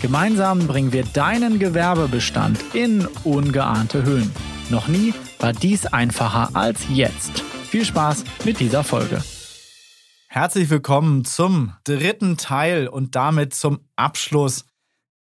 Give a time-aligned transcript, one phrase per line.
[0.00, 4.32] Gemeinsam bringen wir deinen Gewerbebestand in ungeahnte Höhen.
[4.70, 7.40] Noch nie war dies einfacher als jetzt.
[7.40, 9.22] Viel Spaß mit dieser Folge.
[10.26, 14.64] Herzlich willkommen zum dritten Teil und damit zum Abschluss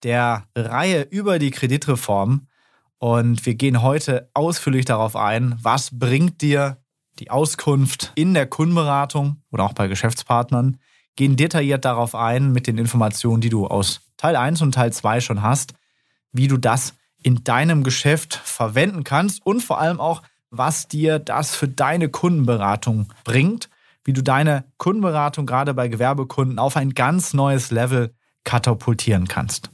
[0.04, 2.48] der Reihe über die Kreditreform.
[3.00, 6.78] Und wir gehen heute ausführlich darauf ein, was bringt dir
[7.20, 10.78] die Auskunft in der Kundenberatung oder auch bei Geschäftspartnern,
[11.20, 15.20] gehen detailliert darauf ein mit den Informationen, die du aus Teil 1 und Teil 2
[15.20, 15.74] schon hast,
[16.32, 21.54] wie du das in deinem Geschäft verwenden kannst und vor allem auch, was dir das
[21.54, 23.70] für deine Kundenberatung bringt,
[24.06, 28.16] wie du deine Kundenberatung gerade bei Gewerbekunden auf ein ganz neues Level
[28.46, 29.72] katapultieren kannst.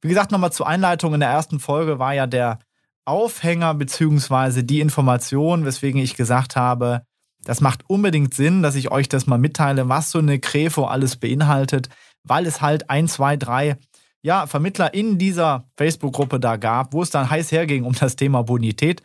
[0.00, 2.58] Wie gesagt, nochmal zur Einleitung in der ersten Folge war ja der
[3.04, 7.02] Aufhänger beziehungsweise die Information, weswegen ich gesagt habe,
[7.44, 11.16] das macht unbedingt Sinn, dass ich euch das mal mitteile, was so eine Krefo alles
[11.16, 11.88] beinhaltet,
[12.24, 13.76] weil es halt ein, zwei, drei
[14.22, 18.42] ja, Vermittler in dieser Facebook-Gruppe da gab, wo es dann heiß herging um das Thema
[18.42, 19.02] Bonität,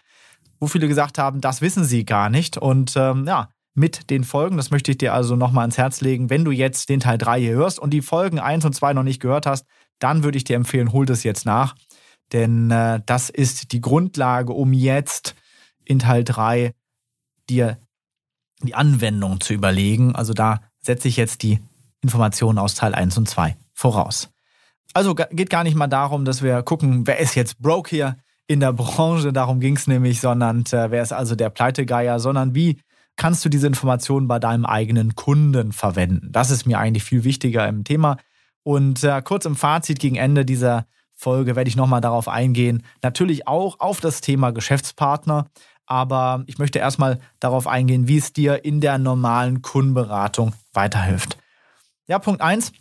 [0.60, 2.58] wo viele gesagt haben, das wissen sie gar nicht.
[2.58, 6.30] Und ähm, ja, mit den Folgen, das möchte ich dir also nochmal ans Herz legen,
[6.30, 9.04] wenn du jetzt den Teil 3 hier hörst und die Folgen 1 und 2 noch
[9.04, 9.66] nicht gehört hast,
[10.00, 11.76] dann würde ich dir empfehlen, hol das jetzt nach.
[12.32, 15.36] Denn äh, das ist die Grundlage, um jetzt
[15.84, 16.74] in Teil 3
[17.50, 17.78] dir
[18.64, 20.16] die Anwendung zu überlegen.
[20.16, 21.60] Also da setze ich jetzt die
[22.02, 24.30] Informationen aus Teil 1 und 2 voraus.
[24.94, 28.60] Also geht gar nicht mal darum, dass wir gucken, wer ist jetzt broke hier in
[28.60, 32.80] der Branche, darum ging es nämlich, sondern äh, wer ist also der Pleitegeier, sondern wie
[33.16, 36.32] kannst du diese Informationen bei deinem eigenen Kunden verwenden.
[36.32, 38.18] Das ist mir eigentlich viel wichtiger im Thema.
[38.64, 42.82] Und äh, kurz im Fazit gegen Ende dieser Folge werde ich nochmal darauf eingehen.
[43.04, 45.48] Natürlich auch auf das Thema Geschäftspartner.
[45.90, 51.38] Aber ich möchte erstmal darauf eingehen, wie es dir in der normalen Kundenberatung weiterhilft.
[52.08, 52.72] Ja, Punkt 1.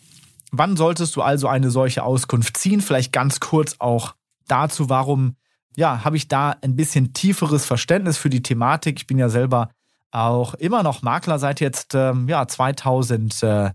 [0.53, 2.83] Wann solltest du also eine solche Auskunft ziehen?
[2.83, 4.15] Vielleicht ganz kurz auch
[4.47, 5.37] dazu, warum
[5.75, 8.99] ja, habe ich da ein bisschen tieferes Verständnis für die Thematik.
[8.99, 9.71] Ich bin ja selber
[10.11, 13.75] auch immer noch Makler seit jetzt ähm, ja, 2007.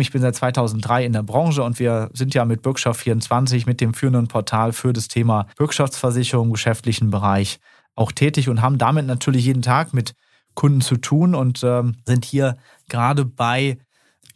[0.00, 3.80] Ich bin seit 2003 in der Branche und wir sind ja mit Bürgschaft 24 mit
[3.80, 7.58] dem führenden Portal für das Thema Bürgschaftsversicherung im geschäftlichen Bereich
[7.98, 10.14] auch tätig und haben damit natürlich jeden Tag mit
[10.54, 12.56] Kunden zu tun und ähm, sind hier
[12.88, 13.78] gerade bei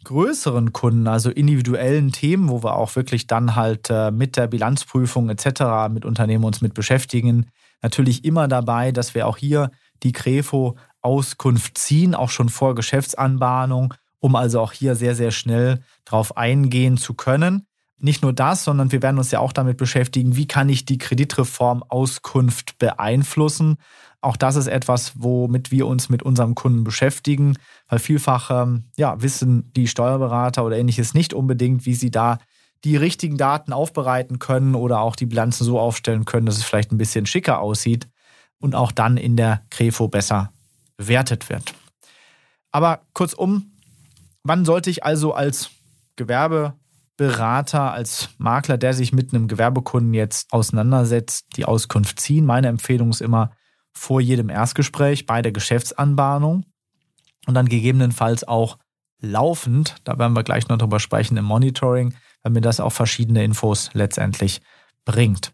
[0.03, 5.29] größeren Kunden, also individuellen Themen, wo wir auch wirklich dann halt äh, mit der Bilanzprüfung
[5.29, 5.89] etc.
[5.89, 7.47] mit Unternehmen uns mit beschäftigen,
[7.81, 9.71] natürlich immer dabei, dass wir auch hier
[10.03, 15.79] die Krefo Auskunft ziehen, auch schon vor Geschäftsanbahnung, um also auch hier sehr, sehr schnell
[16.05, 17.65] drauf eingehen zu können.
[17.99, 20.97] Nicht nur das, sondern wir werden uns ja auch damit beschäftigen, wie kann ich die
[20.97, 23.77] Kreditreform Auskunft beeinflussen.
[24.19, 29.21] Auch das ist etwas, womit wir uns mit unserem Kunden beschäftigen, weil vielfach ähm, ja,
[29.21, 32.39] wissen die Steuerberater oder ähnliches nicht unbedingt, wie sie da
[32.83, 36.91] die richtigen Daten aufbereiten können oder auch die Bilanzen so aufstellen können, dass es vielleicht
[36.91, 38.07] ein bisschen schicker aussieht
[38.59, 40.51] und auch dann in der Krefo besser
[40.97, 41.73] bewertet wird.
[42.71, 43.73] Aber kurzum,
[44.43, 45.69] wann sollte ich also als
[47.17, 52.45] Gewerbeberater, als Makler, der sich mit einem Gewerbekunden jetzt auseinandersetzt, die Auskunft ziehen?
[52.45, 53.51] Meine Empfehlung ist immer,
[53.95, 56.65] vor jedem Erstgespräch, bei der Geschäftsanbahnung
[57.45, 58.79] und dann gegebenenfalls auch
[59.19, 63.43] laufend, da werden wir gleich noch drüber sprechen im Monitoring, weil mir das auch verschiedene
[63.43, 64.61] Infos letztendlich
[65.05, 65.53] bringt.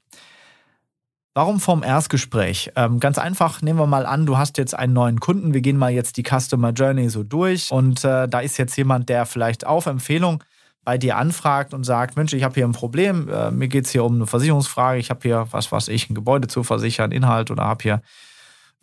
[1.36, 2.72] Warum vom Erstgespräch?
[2.76, 5.54] Ähm, ganz einfach, nehmen wir mal an, du hast jetzt einen neuen Kunden.
[5.54, 9.10] Wir gehen mal jetzt die Customer Journey so durch und äh, da ist jetzt jemand,
[9.10, 10.44] der vielleicht auf Empfehlung
[10.90, 13.92] bei dir anfragt und sagt, Mensch, ich habe hier ein Problem, äh, mir geht es
[13.92, 17.52] hier um eine Versicherungsfrage, ich habe hier, was weiß ich, ein Gebäude zu versichern, Inhalt
[17.52, 18.02] oder habe hier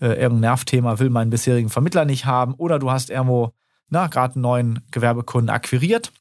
[0.01, 3.51] äh, irgendein Nervthema, will meinen bisherigen Vermittler nicht haben oder du hast irgendwo
[3.91, 6.13] gerade einen neuen Gewerbekunden akquiriert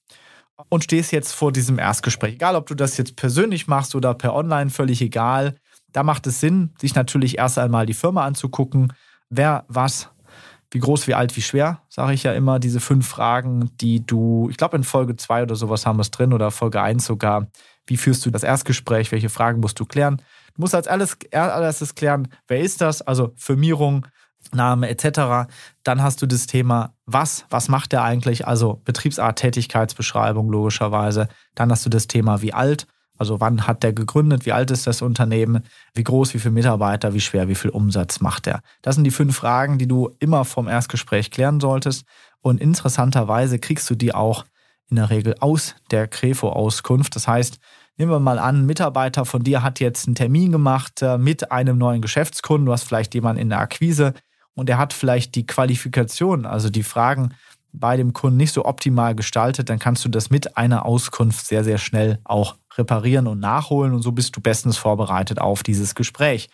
[0.70, 2.34] und stehst jetzt vor diesem Erstgespräch.
[2.34, 5.54] Egal, ob du das jetzt persönlich machst oder per Online, völlig egal.
[5.92, 8.92] Da macht es Sinn, sich natürlich erst einmal die Firma anzugucken,
[9.30, 10.10] wer was,
[10.72, 14.48] wie groß, wie alt, wie schwer, sage ich ja immer, diese fünf Fragen, die du,
[14.50, 17.48] ich glaube in Folge 2 oder sowas haben wir es drin oder Folge 1 sogar,
[17.88, 20.18] wie führst du das Erstgespräch, welche Fragen musst du klären.
[20.56, 24.08] Du musst als alles, allererstes klären, wer ist das, also Firmierung,
[24.54, 25.50] Name etc.
[25.84, 31.28] Dann hast du das Thema, was, was macht der eigentlich, also Betriebsart, Tätigkeitsbeschreibung logischerweise.
[31.56, 34.88] Dann hast du das Thema, wie alt, Also wann hat der gegründet, wie alt ist
[34.88, 35.64] das Unternehmen,
[35.94, 38.62] wie groß, wie viele Mitarbeiter, wie schwer, wie viel Umsatz macht er.
[38.82, 42.06] Das sind die fünf Fragen, die du immer vom Erstgespräch klären solltest.
[42.42, 44.46] Und interessanterweise kriegst du die auch
[44.90, 47.16] in der Regel aus der Krefo-Auskunft.
[47.16, 47.60] Das heißt,
[47.98, 51.52] nehmen wir mal an, ein Mitarbeiter von dir hat jetzt einen Termin gemacht äh, mit
[51.52, 52.66] einem neuen Geschäftskunden.
[52.66, 54.14] Du hast vielleicht jemanden in der Akquise
[54.54, 57.34] und er hat vielleicht die Qualifikation, also die Fragen
[57.80, 61.64] bei dem Kunden nicht so optimal gestaltet, dann kannst du das mit einer Auskunft sehr,
[61.64, 66.50] sehr schnell auch reparieren und nachholen und so bist du bestens vorbereitet auf dieses Gespräch.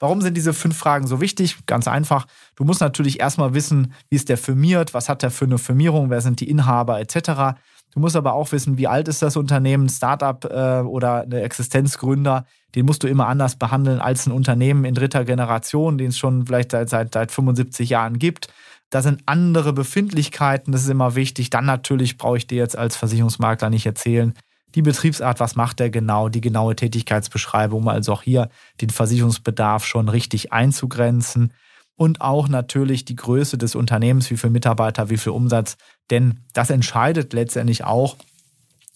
[0.00, 1.66] Warum sind diese fünf Fragen so wichtig?
[1.66, 2.26] Ganz einfach.
[2.56, 6.10] Du musst natürlich erstmal wissen, wie ist der firmiert, was hat der für eine Firmierung,
[6.10, 7.56] wer sind die Inhaber etc.
[7.94, 12.44] Du musst aber auch wissen, wie alt ist das Unternehmen, Startup äh, oder eine Existenzgründer.
[12.74, 16.44] Den musst du immer anders behandeln als ein Unternehmen in dritter Generation, den es schon
[16.44, 18.48] vielleicht seit, seit, seit 75 Jahren gibt.
[18.90, 21.50] Da sind andere Befindlichkeiten, das ist immer wichtig.
[21.50, 24.34] Dann natürlich brauche ich dir jetzt als Versicherungsmakler nicht erzählen,
[24.74, 28.48] die Betriebsart, was macht der genau, die genaue Tätigkeitsbeschreibung, um also auch hier
[28.80, 31.52] den Versicherungsbedarf schon richtig einzugrenzen.
[31.96, 35.76] Und auch natürlich die Größe des Unternehmens, wie viele Mitarbeiter, wie viel Umsatz.
[36.10, 38.16] Denn das entscheidet letztendlich auch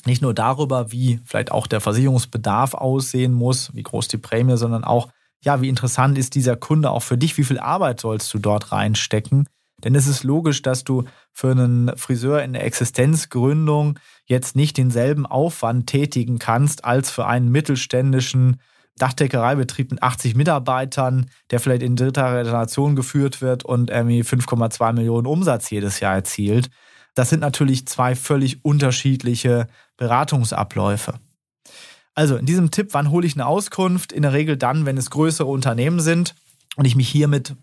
[0.04, 4.82] nicht nur darüber, wie vielleicht auch der Versicherungsbedarf aussehen muss, wie groß die Prämie, sondern
[4.82, 5.08] auch,
[5.44, 8.72] ja, wie interessant ist dieser Kunde auch für dich, wie viel Arbeit sollst du dort
[8.72, 9.46] reinstecken
[9.84, 15.24] denn es ist logisch, dass du für einen Friseur in der Existenzgründung jetzt nicht denselben
[15.24, 18.60] Aufwand tätigen kannst als für einen mittelständischen
[18.98, 25.26] Dachdeckereibetrieb mit 80 Mitarbeitern, der vielleicht in dritter Generation geführt wird und irgendwie 5,2 Millionen
[25.26, 26.68] Umsatz jedes Jahr erzielt.
[27.14, 31.14] Das sind natürlich zwei völlig unterschiedliche Beratungsabläufe.
[32.14, 34.12] Also in diesem Tipp, wann hole ich eine Auskunft?
[34.12, 36.34] In der Regel dann, wenn es größere Unternehmen sind
[36.76, 37.54] und ich mich hiermit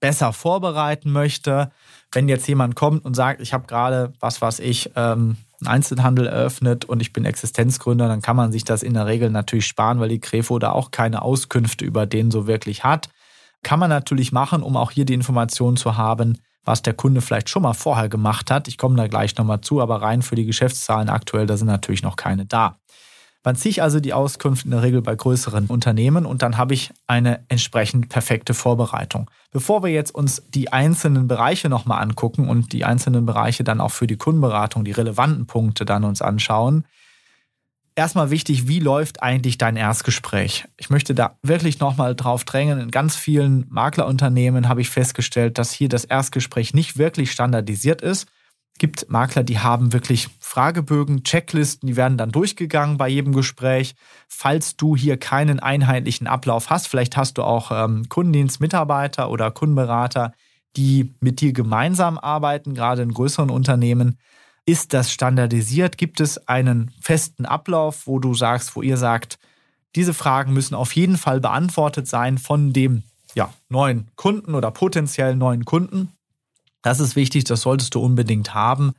[0.00, 1.70] besser vorbereiten möchte.
[2.12, 6.26] Wenn jetzt jemand kommt und sagt, ich habe gerade, was weiß ich, ähm, einen Einzelhandel
[6.26, 10.00] eröffnet und ich bin Existenzgründer, dann kann man sich das in der Regel natürlich sparen,
[10.00, 13.10] weil die Krefo da auch keine Auskünfte über den so wirklich hat.
[13.62, 17.48] Kann man natürlich machen, um auch hier die Information zu haben, was der Kunde vielleicht
[17.48, 18.68] schon mal vorher gemacht hat.
[18.68, 22.02] Ich komme da gleich nochmal zu, aber rein für die Geschäftszahlen aktuell, da sind natürlich
[22.02, 22.78] noch keine da.
[23.42, 26.74] Wann ziehe ich also die Auskunft in der Regel bei größeren Unternehmen und dann habe
[26.74, 29.30] ich eine entsprechend perfekte Vorbereitung.
[29.50, 33.92] Bevor wir jetzt uns die einzelnen Bereiche nochmal angucken und die einzelnen Bereiche dann auch
[33.92, 36.84] für die Kundenberatung, die relevanten Punkte dann uns anschauen,
[37.96, 40.66] erstmal wichtig, wie läuft eigentlich dein Erstgespräch?
[40.76, 42.78] Ich möchte da wirklich nochmal drauf drängen.
[42.78, 48.28] In ganz vielen Maklerunternehmen habe ich festgestellt, dass hier das Erstgespräch nicht wirklich standardisiert ist
[48.80, 53.94] gibt Makler, die haben wirklich Fragebögen, Checklisten, die werden dann durchgegangen bei jedem Gespräch.
[54.26, 60.32] Falls du hier keinen einheitlichen Ablauf hast, vielleicht hast du auch ähm, Kundendienstmitarbeiter oder Kundenberater,
[60.78, 64.18] die mit dir gemeinsam arbeiten, gerade in größeren Unternehmen.
[64.64, 65.98] Ist das standardisiert?
[65.98, 69.38] Gibt es einen festen Ablauf, wo du sagst, wo ihr sagt,
[69.94, 73.02] diese Fragen müssen auf jeden Fall beantwortet sein von dem
[73.34, 76.12] ja, neuen Kunden oder potenziell neuen Kunden?
[76.82, 78.92] Das ist wichtig, das solltest du unbedingt haben.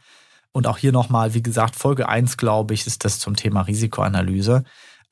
[0.52, 4.64] Und auch hier nochmal, wie gesagt, Folge 1, glaube ich, ist das zum Thema Risikoanalyse.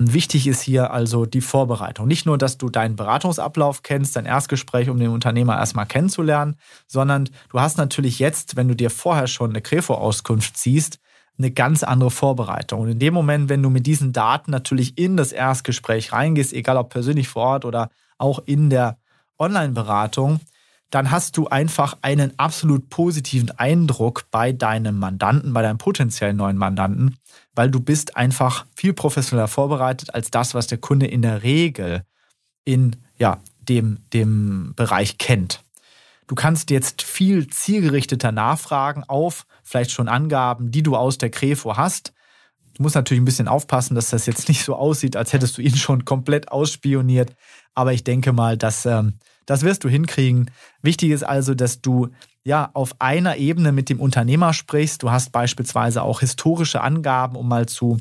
[0.01, 2.07] Wichtig ist hier also die Vorbereitung.
[2.07, 6.55] Nicht nur, dass du deinen Beratungsablauf kennst, dein Erstgespräch, um den Unternehmer erstmal kennenzulernen,
[6.87, 10.99] sondern du hast natürlich jetzt, wenn du dir vorher schon eine Krefo-Auskunft ziehst,
[11.37, 12.81] eine ganz andere Vorbereitung.
[12.81, 16.77] Und in dem Moment, wenn du mit diesen Daten natürlich in das Erstgespräch reingehst, egal
[16.77, 18.99] ob persönlich vor Ort oder auch in der
[19.37, 20.39] Online-Beratung,
[20.89, 26.57] dann hast du einfach einen absolut positiven Eindruck bei deinem Mandanten, bei deinem potenziellen neuen
[26.57, 27.17] Mandanten,
[27.53, 32.03] weil du bist einfach viel professioneller vorbereitet als das, was der Kunde in der Regel
[32.65, 35.63] in ja, dem, dem Bereich kennt.
[36.27, 41.77] Du kannst jetzt viel zielgerichteter nachfragen auf vielleicht schon Angaben, die du aus der Krefo
[41.77, 42.13] hast.
[42.75, 45.61] Du musst natürlich ein bisschen aufpassen, dass das jetzt nicht so aussieht, als hättest du
[45.61, 47.35] ihn schon komplett ausspioniert.
[47.73, 49.15] Aber ich denke mal, dass ähm,
[49.49, 50.51] das wirst du hinkriegen.
[50.83, 52.09] Wichtig ist also, dass du
[52.43, 55.01] ja auf einer Ebene mit dem Unternehmer sprichst.
[55.01, 57.97] Du hast beispielsweise auch historische Angaben, um mal zu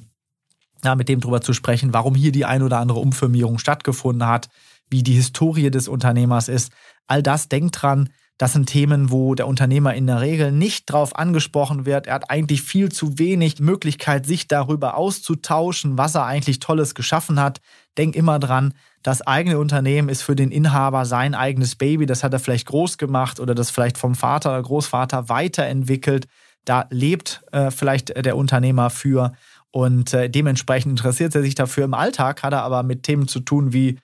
[0.85, 4.51] ja, mit dem drüber zu sprechen, warum hier die ein oder andere Umfirmierung stattgefunden hat,
[4.91, 6.71] wie die Historie des Unternehmers ist.
[7.07, 11.17] All das denkt dran, das sind Themen, wo der Unternehmer in der Regel nicht drauf
[11.17, 12.07] angesprochen wird.
[12.07, 17.41] Er hat eigentlich viel zu wenig Möglichkeit, sich darüber auszutauschen, was er eigentlich Tolles geschaffen
[17.41, 17.61] hat.
[17.99, 22.07] Denk immer dran, das eigene Unternehmen ist für den Inhaber sein eigenes Baby.
[22.07, 26.29] Das hat er vielleicht groß gemacht oder das vielleicht vom Vater oder Großvater weiterentwickelt.
[26.65, 29.33] Da lebt äh, vielleicht der Unternehmer für
[29.73, 31.85] und äh, dementsprechend interessiert er sich dafür.
[31.85, 33.99] Im Alltag hat er aber mit Themen zu tun wie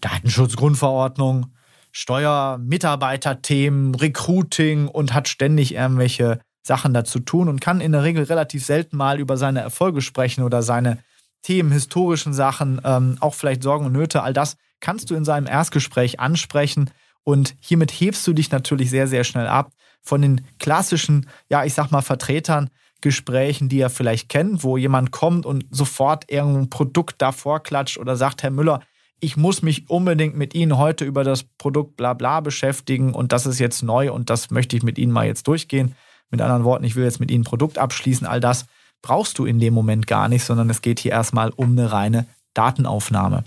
[0.00, 1.52] Datenschutzgrundverordnung,
[1.96, 8.24] Steuer, Mitarbeiterthemen, Recruiting und hat ständig irgendwelche Sachen dazu tun und kann in der Regel
[8.24, 10.98] relativ selten mal über seine Erfolge sprechen oder seine
[11.42, 15.46] Themen, historischen Sachen, ähm, auch vielleicht Sorgen und Nöte, all das kannst du in seinem
[15.46, 16.90] Erstgespräch ansprechen
[17.22, 19.70] und hiermit hebst du dich natürlich sehr, sehr schnell ab
[20.02, 22.70] von den klassischen, ja, ich sag mal, Vertretern,
[23.02, 28.16] Gesprächen, die er vielleicht kennt, wo jemand kommt und sofort irgendein Produkt davor klatscht oder
[28.16, 28.80] sagt, Herr Müller,
[29.24, 33.46] ich muss mich unbedingt mit Ihnen heute über das Produkt bla bla beschäftigen und das
[33.46, 35.94] ist jetzt neu und das möchte ich mit Ihnen mal jetzt durchgehen.
[36.30, 38.26] Mit anderen Worten, ich will jetzt mit Ihnen ein Produkt abschließen.
[38.26, 38.66] All das
[39.00, 42.26] brauchst du in dem Moment gar nicht, sondern es geht hier erstmal um eine reine
[42.52, 43.44] Datenaufnahme.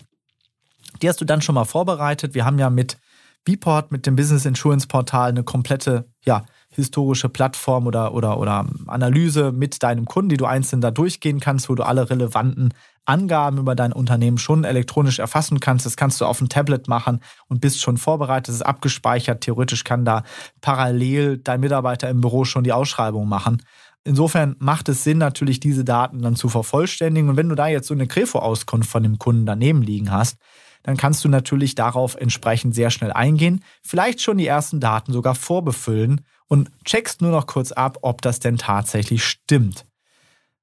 [1.02, 2.34] Die hast du dann schon mal vorbereitet.
[2.34, 2.98] Wir haben ja mit
[3.46, 9.52] Bport, mit dem Business Insurance Portal, eine komplette ja, historische Plattform oder, oder, oder Analyse
[9.52, 12.74] mit deinem Kunden, die du einzeln da durchgehen kannst, wo du alle relevanten
[13.08, 15.86] Angaben über dein Unternehmen schon elektronisch erfassen kannst.
[15.86, 19.42] Das kannst du auf dem Tablet machen und bist schon vorbereitet, es ist abgespeichert.
[19.42, 20.24] Theoretisch kann da
[20.62, 23.64] parallel dein Mitarbeiter im Büro schon die Ausschreibung machen.
[24.04, 27.30] Insofern macht es Sinn, natürlich diese Daten dann zu vervollständigen.
[27.30, 30.38] Und wenn du da jetzt so eine Grefo-Auskunft von dem Kunden daneben liegen hast,
[30.84, 35.36] dann kannst du natürlich darauf entsprechend sehr schnell eingehen, vielleicht schon die ersten Daten sogar
[35.36, 39.86] vorbefüllen und checkst nur noch kurz ab, ob das denn tatsächlich stimmt.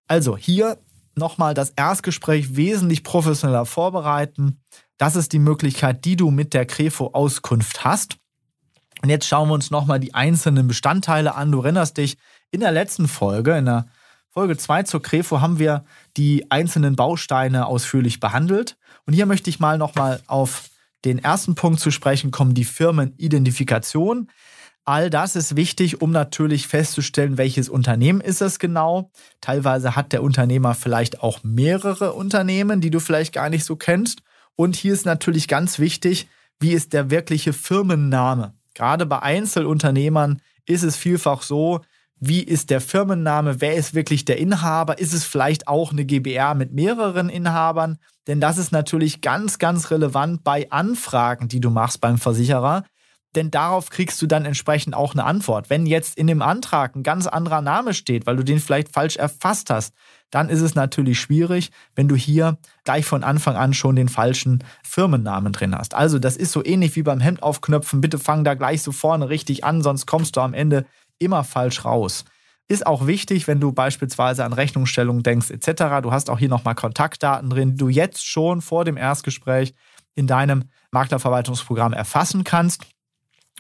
[0.07, 0.79] Also hier
[1.17, 4.61] nochmal das Erstgespräch wesentlich professioneller vorbereiten.
[4.99, 8.17] Das ist die Möglichkeit, die du mit der Krefo-Auskunft hast.
[9.03, 11.53] Und jetzt schauen wir uns nochmal die einzelnen Bestandteile an.
[11.53, 12.17] Du erinnerst dich,
[12.51, 13.87] in der letzten Folge, in der
[14.31, 15.85] Folge 2 zur Krefo, haben wir
[16.17, 18.77] die einzelnen Bausteine ausführlich behandelt.
[19.07, 20.71] Und hier möchte ich mal nochmal auf
[21.05, 24.31] den ersten Punkt zu sprechen kommen, die Firmenidentifikation.
[24.87, 29.11] All das ist wichtig, um natürlich festzustellen, welches Unternehmen ist es genau.
[29.41, 34.21] Teilweise hat der Unternehmer vielleicht auch mehrere Unternehmen, die du vielleicht gar nicht so kennst.
[34.57, 36.29] Und hier ist natürlich ganz wichtig,
[36.61, 38.55] wie ist der wirkliche Firmenname.
[38.75, 41.81] Gerade bei Einzelunternehmern ist es vielfach so,
[42.21, 46.55] wie ist der Firmenname, wer ist wirklich der Inhaber, ist es vielleicht auch eine GBR
[46.55, 52.01] mit mehreren Inhabern, denn das ist natürlich ganz, ganz relevant bei Anfragen, die du machst
[52.01, 52.85] beim Versicherer,
[53.35, 55.71] denn darauf kriegst du dann entsprechend auch eine Antwort.
[55.71, 59.17] Wenn jetzt in dem Antrag ein ganz anderer Name steht, weil du den vielleicht falsch
[59.17, 59.95] erfasst hast,
[60.31, 64.65] dann ist es natürlich schwierig, wenn du hier gleich von Anfang an schon den falschen
[64.83, 65.95] Firmennamen drin hast.
[65.95, 68.01] Also das ist so ähnlich wie beim Hemd aufknöpfen.
[68.01, 70.87] Bitte fang da gleich so vorne richtig an, sonst kommst du am Ende
[71.19, 72.25] immer falsch raus.
[72.67, 76.01] Ist auch wichtig, wenn du beispielsweise an Rechnungsstellung denkst etc.
[76.03, 79.75] Du hast auch hier nochmal Kontaktdaten drin, die du jetzt schon vor dem Erstgespräch
[80.15, 82.83] in deinem Maklerverwaltungsprogramm erfassen kannst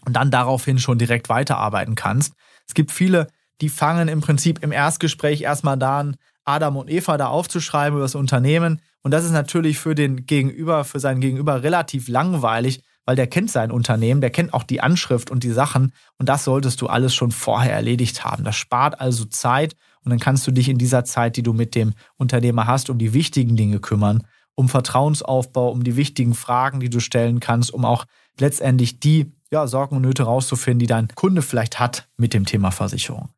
[0.07, 2.35] und dann daraufhin schon direkt weiterarbeiten kannst.
[2.67, 3.29] Es gibt viele,
[3.61, 8.05] die fangen im Prinzip im Erstgespräch erstmal da an, Adam und Eva da aufzuschreiben über
[8.05, 8.81] das Unternehmen.
[9.03, 13.51] Und das ist natürlich für den Gegenüber, für seinen Gegenüber relativ langweilig, weil der kennt
[13.51, 15.93] sein Unternehmen, der kennt auch die Anschrift und die Sachen.
[16.19, 18.45] Und das solltest du alles schon vorher erledigt haben.
[18.45, 21.75] Das spart also Zeit und dann kannst du dich in dieser Zeit, die du mit
[21.75, 26.91] dem Unternehmer hast, um die wichtigen Dinge kümmern, um Vertrauensaufbau, um die wichtigen Fragen, die
[26.91, 28.05] du stellen kannst, um auch
[28.39, 32.73] letztendlich die ja, Sorgen und Nöte rauszufinden, die dein Kunde vielleicht hat mit dem Thema
[32.73, 33.31] Versicherung.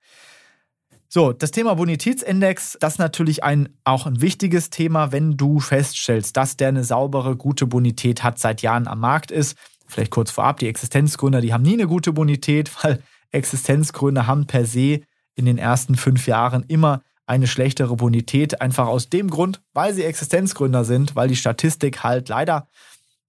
[1.09, 6.37] So, das Thema Bonitätsindex, das ist natürlich ein, auch ein wichtiges Thema, wenn du feststellst,
[6.37, 9.57] dass der eine saubere, gute Bonität hat, seit Jahren am Markt ist.
[9.87, 14.65] Vielleicht kurz vorab, die Existenzgründer, die haben nie eine gute Bonität, weil Existenzgründer haben per
[14.65, 15.03] se
[15.35, 20.05] in den ersten fünf Jahren immer eine schlechtere Bonität, einfach aus dem Grund, weil sie
[20.05, 22.69] Existenzgründer sind, weil die Statistik halt leider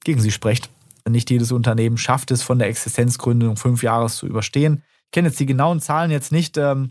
[0.03, 0.69] gegen sie spricht.
[1.09, 4.83] Nicht jedes Unternehmen schafft es, von der Existenzgründung fünf Jahre zu überstehen.
[5.05, 6.89] Ich kenne jetzt die genauen Zahlen jetzt nicht, ähm,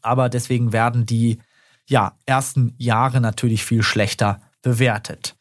[0.00, 1.38] aber deswegen werden die
[1.86, 5.36] ja, ersten Jahre natürlich viel schlechter bewertet.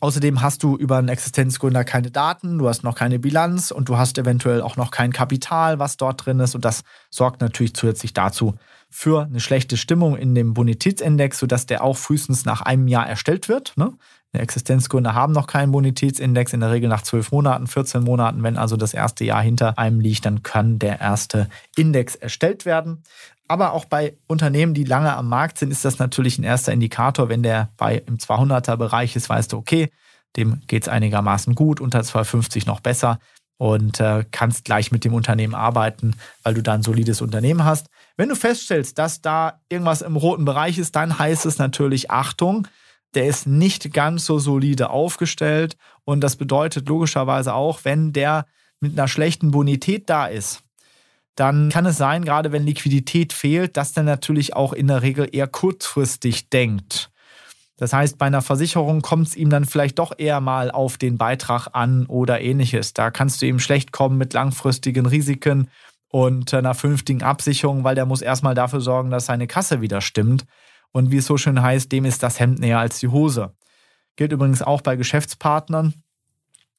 [0.00, 3.96] Außerdem hast du über einen Existenzgründer keine Daten, du hast noch keine Bilanz und du
[3.96, 6.54] hast eventuell auch noch kein Kapital, was dort drin ist.
[6.54, 8.56] Und das sorgt natürlich zusätzlich dazu
[8.90, 13.48] für eine schlechte Stimmung in dem Bonitätsindex, sodass der auch frühestens nach einem Jahr erstellt
[13.48, 13.72] wird.
[13.76, 13.92] Ne?
[14.40, 18.42] Existenzgründer haben noch keinen Bonitätsindex, in der Regel nach zwölf Monaten, 14 Monaten.
[18.42, 23.02] Wenn also das erste Jahr hinter einem liegt, dann kann der erste Index erstellt werden.
[23.48, 27.28] Aber auch bei Unternehmen, die lange am Markt sind, ist das natürlich ein erster Indikator.
[27.28, 29.90] Wenn der bei im 200er-Bereich ist, weißt du, okay,
[30.36, 33.18] dem geht es einigermaßen gut, unter 250 noch besser
[33.58, 37.86] und äh, kannst gleich mit dem Unternehmen arbeiten, weil du da ein solides Unternehmen hast.
[38.16, 42.68] Wenn du feststellst, dass da irgendwas im roten Bereich ist, dann heißt es natürlich Achtung,
[43.14, 45.76] der ist nicht ganz so solide aufgestellt.
[46.04, 48.46] Und das bedeutet logischerweise auch, wenn der
[48.80, 50.62] mit einer schlechten Bonität da ist,
[51.34, 55.28] dann kann es sein, gerade wenn Liquidität fehlt, dass der natürlich auch in der Regel
[55.30, 57.10] eher kurzfristig denkt.
[57.76, 61.18] Das heißt, bei einer Versicherung kommt es ihm dann vielleicht doch eher mal auf den
[61.18, 62.94] Beitrag an oder ähnliches.
[62.94, 65.68] Da kannst du ihm schlecht kommen mit langfristigen Risiken
[66.08, 70.46] und einer vernünftigen Absicherung, weil der muss erstmal dafür sorgen, dass seine Kasse wieder stimmt.
[70.96, 73.54] Und wie es so schön heißt, dem ist das Hemd näher als die Hose.
[74.16, 75.92] Gilt übrigens auch bei Geschäftspartnern.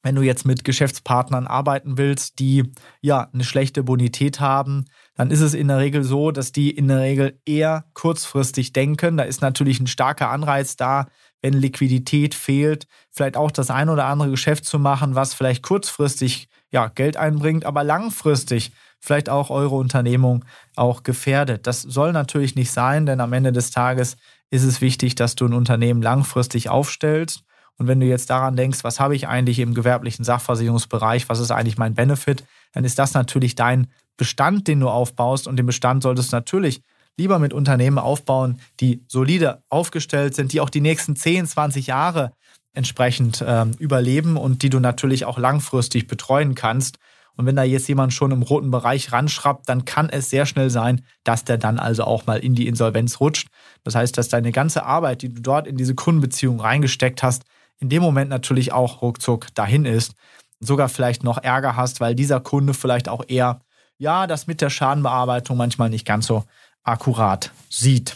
[0.01, 2.63] Wenn du jetzt mit Geschäftspartnern arbeiten willst, die
[2.99, 6.87] ja eine schlechte Bonität haben, dann ist es in der Regel so, dass die in
[6.87, 9.17] der Regel eher kurzfristig denken.
[9.17, 11.05] Da ist natürlich ein starker Anreiz da,
[11.43, 16.49] wenn Liquidität fehlt, vielleicht auch das ein oder andere Geschäft zu machen, was vielleicht kurzfristig
[16.71, 18.71] ja, Geld einbringt, aber langfristig
[19.07, 20.45] vielleicht auch eure Unternehmung
[20.75, 21.65] auch gefährdet.
[21.65, 24.17] Das soll natürlich nicht sein, denn am Ende des Tages
[24.49, 27.43] ist es wichtig, dass du ein Unternehmen langfristig aufstellst.
[27.77, 31.51] Und wenn du jetzt daran denkst, was habe ich eigentlich im gewerblichen Sachversicherungsbereich, was ist
[31.51, 33.87] eigentlich mein Benefit, dann ist das natürlich dein
[34.17, 35.47] Bestand, den du aufbaust.
[35.47, 36.81] Und den Bestand solltest du natürlich
[37.17, 42.31] lieber mit Unternehmen aufbauen, die solide aufgestellt sind, die auch die nächsten 10, 20 Jahre
[42.73, 46.99] entsprechend äh, überleben und die du natürlich auch langfristig betreuen kannst.
[47.37, 50.71] Und wenn da jetzt jemand schon im roten Bereich ranschraubt, dann kann es sehr schnell
[50.71, 53.47] sein, dass der dann also auch mal in die Insolvenz rutscht.
[53.83, 57.43] Das heißt, dass deine ganze Arbeit, die du dort in diese Kundenbeziehung reingesteckt hast,
[57.79, 60.13] in dem Moment natürlich auch ruckzuck dahin ist.
[60.59, 63.61] Sogar vielleicht noch Ärger hast, weil dieser Kunde vielleicht auch eher,
[63.99, 66.43] ja, das mit der Schadenbearbeitung manchmal nicht ganz so
[66.83, 68.15] akkurat sieht.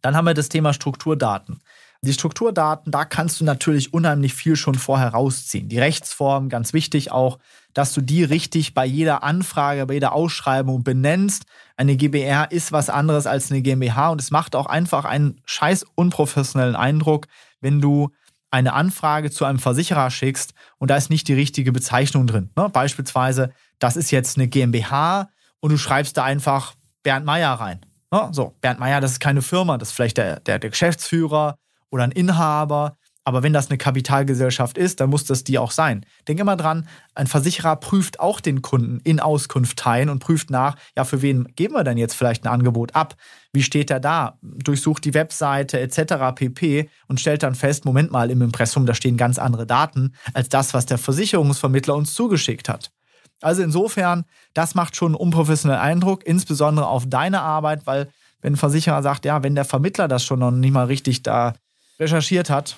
[0.00, 1.60] Dann haben wir das Thema Strukturdaten.
[2.02, 5.68] Die Strukturdaten, da kannst du natürlich unheimlich viel schon vorher rausziehen.
[5.68, 7.38] Die Rechtsform, ganz wichtig auch,
[7.76, 11.44] dass du die richtig bei jeder Anfrage, bei jeder Ausschreibung benennst.
[11.76, 15.84] Eine GBR ist was anderes als eine GmbH und es macht auch einfach einen scheiß
[15.94, 17.26] unprofessionellen Eindruck,
[17.60, 18.08] wenn du
[18.50, 22.48] eine Anfrage zu einem Versicherer schickst und da ist nicht die richtige Bezeichnung drin.
[22.56, 22.70] Ne?
[22.70, 25.28] Beispielsweise, das ist jetzt eine GmbH
[25.60, 27.84] und du schreibst da einfach Bernd Meier rein.
[28.10, 28.30] Ne?
[28.32, 31.58] So, Bernd Meier, das ist keine Firma, das ist vielleicht der, der, der Geschäftsführer
[31.90, 32.96] oder ein Inhaber.
[33.26, 36.06] Aber wenn das eine Kapitalgesellschaft ist, dann muss das die auch sein.
[36.28, 40.76] Denk immer dran, ein Versicherer prüft auch den Kunden in Auskunft teilen und prüft nach,
[40.96, 43.16] ja, für wen geben wir denn jetzt vielleicht ein Angebot ab?
[43.52, 44.38] Wie steht er da?
[44.42, 46.36] Durchsucht die Webseite etc.
[46.36, 46.88] pp.
[47.08, 50.72] und stellt dann fest, Moment mal, im Impressum, da stehen ganz andere Daten als das,
[50.72, 52.92] was der Versicherungsvermittler uns zugeschickt hat.
[53.40, 58.08] Also insofern, das macht schon einen unprofessionellen Eindruck, insbesondere auf deine Arbeit, weil
[58.40, 61.54] wenn ein Versicherer sagt, ja, wenn der Vermittler das schon noch nicht mal richtig da
[61.98, 62.76] recherchiert hat,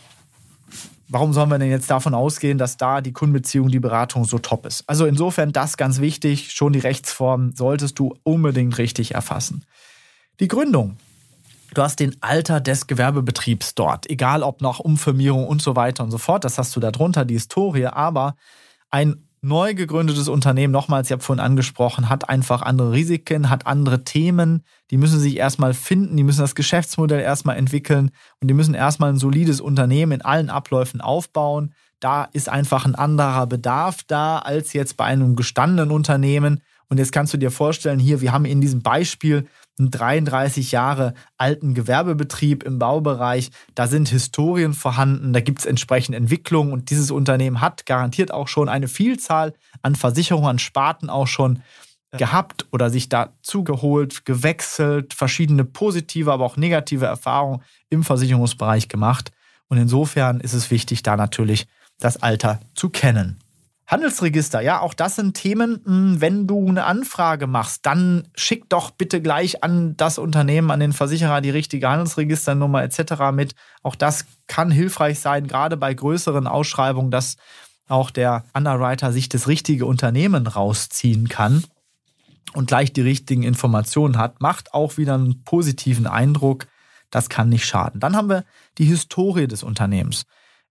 [1.09, 4.67] warum sollen wir denn jetzt davon ausgehen, dass da die Kundenbeziehung, die Beratung so top
[4.67, 4.85] ist?
[4.87, 9.65] Also insofern das ganz wichtig, schon die Rechtsform solltest du unbedingt richtig erfassen.
[10.41, 10.97] Die Gründung.
[11.75, 16.11] Du hast den Alter des Gewerbebetriebs dort, egal ob nach Umfirmierung und so weiter und
[16.11, 18.37] so fort, das hast du darunter, die Historie, aber
[18.91, 24.05] ein neu gegründetes Unternehmen, nochmals, ich habe vorhin angesprochen, hat einfach andere Risiken, hat andere
[24.05, 24.65] Themen.
[24.91, 29.11] Die müssen sich erstmal finden, die müssen das Geschäftsmodell erstmal entwickeln und die müssen erstmal
[29.11, 31.75] ein solides Unternehmen in allen Abläufen aufbauen.
[32.01, 36.63] Da ist einfach ein anderer Bedarf da als jetzt bei einem gestandenen Unternehmen.
[36.89, 39.47] Und jetzt kannst du dir vorstellen, hier, wir haben in diesem Beispiel
[39.79, 43.51] einen 33 Jahre alten Gewerbebetrieb im Baubereich.
[43.75, 48.49] Da sind Historien vorhanden, da gibt es entsprechende Entwicklungen und dieses Unternehmen hat garantiert auch
[48.49, 51.63] schon eine Vielzahl an Versicherungen, an Sparten auch schon
[52.13, 59.31] gehabt oder sich dazu geholt, gewechselt, verschiedene positive, aber auch negative Erfahrungen im Versicherungsbereich gemacht.
[59.69, 61.67] Und insofern ist es wichtig, da natürlich
[61.99, 63.39] das Alter zu kennen.
[63.89, 68.91] Handelsregister, ja, auch das sind Themen, hm, wenn du eine Anfrage machst, dann schick doch
[68.91, 73.33] bitte gleich an das Unternehmen, an den Versicherer die richtige Handelsregisternummer etc.
[73.33, 73.55] mit.
[73.83, 77.37] Auch das kann hilfreich sein, gerade bei größeren Ausschreibungen, dass
[77.89, 81.65] auch der Underwriter sich das richtige Unternehmen rausziehen kann
[82.53, 86.67] und gleich die richtigen Informationen hat, macht auch wieder einen positiven Eindruck.
[87.11, 88.01] Das kann nicht schaden.
[88.01, 88.45] Dann haben wir
[88.77, 90.25] die Historie des Unternehmens.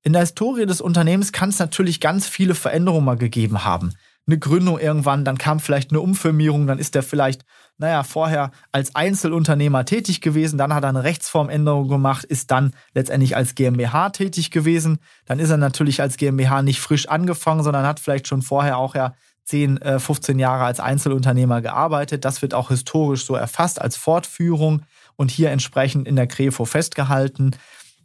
[0.07, 3.91] In der Historie des Unternehmens kann es natürlich ganz viele Veränderungen mal gegeben haben.
[4.25, 7.43] Eine Gründung irgendwann, dann kam vielleicht eine Umfirmierung, dann ist er vielleicht,
[7.77, 13.35] naja, vorher als Einzelunternehmer tätig gewesen, dann hat er eine Rechtsformänderung gemacht, ist dann letztendlich
[13.35, 14.99] als GmbH tätig gewesen.
[15.25, 18.95] Dann ist er natürlich als GmbH nicht frisch angefangen, sondern hat vielleicht schon vorher auch
[18.95, 22.23] ja 10, 15 äh, Jahre als Einzelunternehmer gearbeitet.
[22.23, 24.83] Das wird auch historisch so erfasst als Fortführung
[25.17, 27.51] und hier entsprechend in der Krefo festgehalten.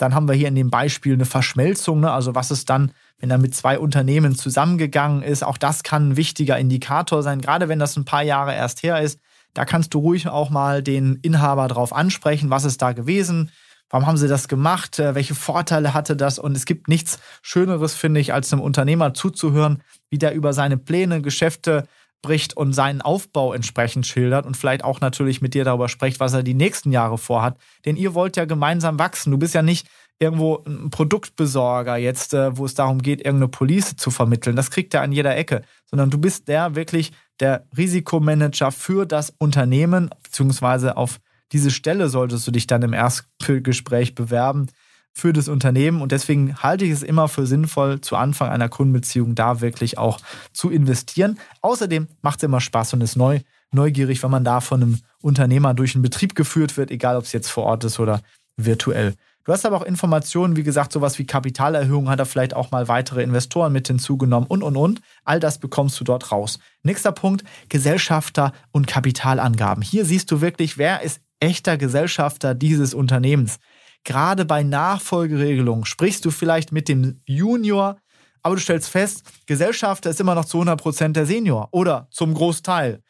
[0.03, 2.11] Dann haben wir hier in dem Beispiel eine Verschmelzung, ne?
[2.11, 5.45] also was ist dann, wenn er mit zwei Unternehmen zusammengegangen ist.
[5.45, 9.01] Auch das kann ein wichtiger Indikator sein, gerade wenn das ein paar Jahre erst her
[9.01, 9.21] ist.
[9.55, 13.53] Da kannst du ruhig auch mal den Inhaber drauf ansprechen, was ist da gewesen,
[13.91, 16.41] warum haben sie das gemacht, äh, welche Vorteile hatte das.
[16.41, 20.79] Und es gibt nichts Schöneres, finde ich, als einem Unternehmer zuzuhören, wie der über seine
[20.79, 21.87] Pläne, Geschäfte,
[22.23, 26.33] bricht und seinen Aufbau entsprechend schildert und vielleicht auch natürlich mit dir darüber spricht, was
[26.33, 27.59] er die nächsten Jahre vorhat.
[27.85, 29.33] Denn ihr wollt ja gemeinsam wachsen.
[29.33, 33.97] Du bist ja nicht irgendwo ein Produktbesorger jetzt, äh, wo es darum geht, irgendeine Police
[33.97, 34.57] zu vermitteln.
[34.57, 35.63] Das kriegt er an jeder Ecke.
[35.91, 41.19] Sondern du bist der wirklich der Risikomanager für das Unternehmen, beziehungsweise auf
[41.51, 44.69] diese Stelle solltest du dich dann im Erstgespräch bewerben
[45.13, 46.01] für das Unternehmen.
[46.01, 50.19] Und deswegen halte ich es immer für sinnvoll, zu Anfang einer Kundenbeziehung da wirklich auch
[50.53, 51.39] zu investieren.
[51.61, 53.41] Außerdem macht es immer Spaß und ist neu,
[53.73, 57.33] neugierig, wenn man da von einem Unternehmer durch einen Betrieb geführt wird, egal ob es
[57.33, 58.21] jetzt vor Ort ist oder
[58.57, 59.15] virtuell.
[59.45, 62.87] Du hast aber auch Informationen, wie gesagt, sowas wie Kapitalerhöhung, hat er vielleicht auch mal
[62.87, 65.01] weitere Investoren mit hinzugenommen und, und, und.
[65.25, 66.61] All das bekommst du dort raus.
[66.85, 69.83] Nächster Punkt, Gesellschafter und Kapitalangaben.
[69.83, 73.59] Hier siehst du wirklich, wer ist echter Gesellschafter dieses Unternehmens.
[74.05, 77.99] Gerade bei Nachfolgeregelungen sprichst du vielleicht mit dem Junior,
[78.43, 82.35] aber du stellst fest, Gesellschafter ist immer noch zu 100 Prozent der Senior oder zum
[82.35, 83.03] Großteil.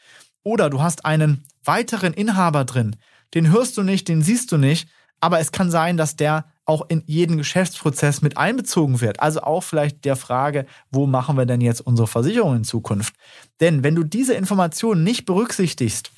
[0.42, 2.96] Oder du hast einen weiteren Inhaber drin,
[3.34, 4.88] den hörst du nicht, den siehst du nicht,
[5.20, 9.20] aber es kann sein, dass der auch in jeden Geschäftsprozess mit einbezogen wird.
[9.20, 13.14] Also auch vielleicht der Frage, wo machen wir denn jetzt unsere Versicherung in Zukunft?
[13.60, 16.10] Denn wenn du diese Informationen nicht berücksichtigst,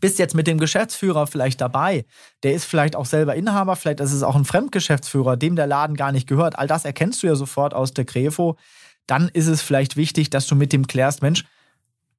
[0.00, 2.04] bist jetzt mit dem Geschäftsführer vielleicht dabei,
[2.42, 5.96] der ist vielleicht auch selber Inhaber, vielleicht ist es auch ein Fremdgeschäftsführer, dem der Laden
[5.96, 6.58] gar nicht gehört.
[6.58, 8.56] All das erkennst du ja sofort aus der Grefo.
[9.06, 11.44] Dann ist es vielleicht wichtig, dass du mit dem klärst, Mensch,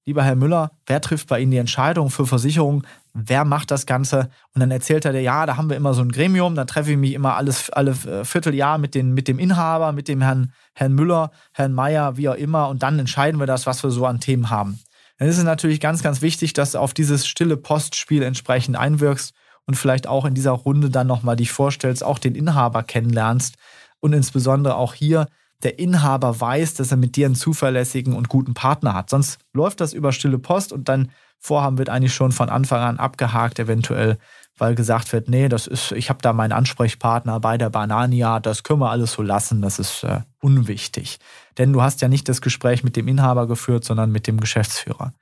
[0.05, 2.87] lieber Herr Müller, wer trifft bei Ihnen die Entscheidung für Versicherungen?
[3.13, 4.29] Wer macht das Ganze?
[4.53, 6.91] Und dann erzählt er dir, ja, da haben wir immer so ein Gremium, da treffe
[6.91, 10.53] ich mich immer alles, alle äh, Vierteljahr mit, den, mit dem Inhaber, mit dem Herrn,
[10.73, 14.05] Herrn Müller, Herrn Meier, wie auch immer, und dann entscheiden wir das, was wir so
[14.05, 14.79] an Themen haben.
[15.17, 19.33] Dann ist es natürlich ganz, ganz wichtig, dass du auf dieses stille Postspiel entsprechend einwirkst
[19.65, 23.55] und vielleicht auch in dieser Runde dann nochmal dich vorstellst, auch den Inhaber kennenlernst
[23.99, 25.27] und insbesondere auch hier
[25.63, 29.09] der Inhaber weiß, dass er mit dir einen zuverlässigen und guten Partner hat.
[29.09, 32.99] Sonst läuft das über stille Post und dein Vorhaben wird eigentlich schon von Anfang an
[32.99, 34.17] abgehakt, eventuell,
[34.57, 38.63] weil gesagt wird, nee, das ist, ich habe da meinen Ansprechpartner bei der Banania, das
[38.63, 41.19] können wir alles so lassen, das ist äh, unwichtig.
[41.57, 45.13] Denn du hast ja nicht das Gespräch mit dem Inhaber geführt, sondern mit dem Geschäftsführer.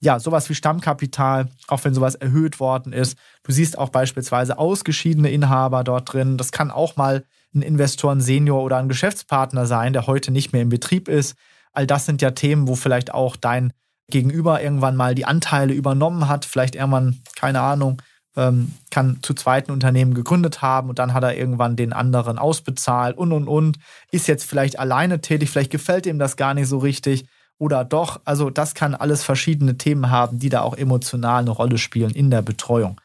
[0.00, 3.16] Ja, sowas wie Stammkapital, auch wenn sowas erhöht worden ist.
[3.44, 6.36] Du siehst auch beispielsweise ausgeschiedene Inhaber dort drin.
[6.36, 10.52] Das kann auch mal ein Investor, ein Senior oder ein Geschäftspartner sein, der heute nicht
[10.52, 11.34] mehr im Betrieb ist.
[11.72, 13.72] All das sind ja Themen, wo vielleicht auch dein
[14.08, 18.00] Gegenüber irgendwann mal die Anteile übernommen hat, vielleicht irgendwann, keine Ahnung,
[18.36, 23.16] ähm, kann zu zweiten Unternehmen gegründet haben und dann hat er irgendwann den anderen ausbezahlt
[23.16, 23.78] und und und,
[24.10, 27.26] ist jetzt vielleicht alleine tätig, vielleicht gefällt ihm das gar nicht so richtig
[27.58, 28.20] oder doch.
[28.24, 32.30] Also das kann alles verschiedene Themen haben, die da auch emotional eine Rolle spielen in
[32.30, 33.00] der Betreuung.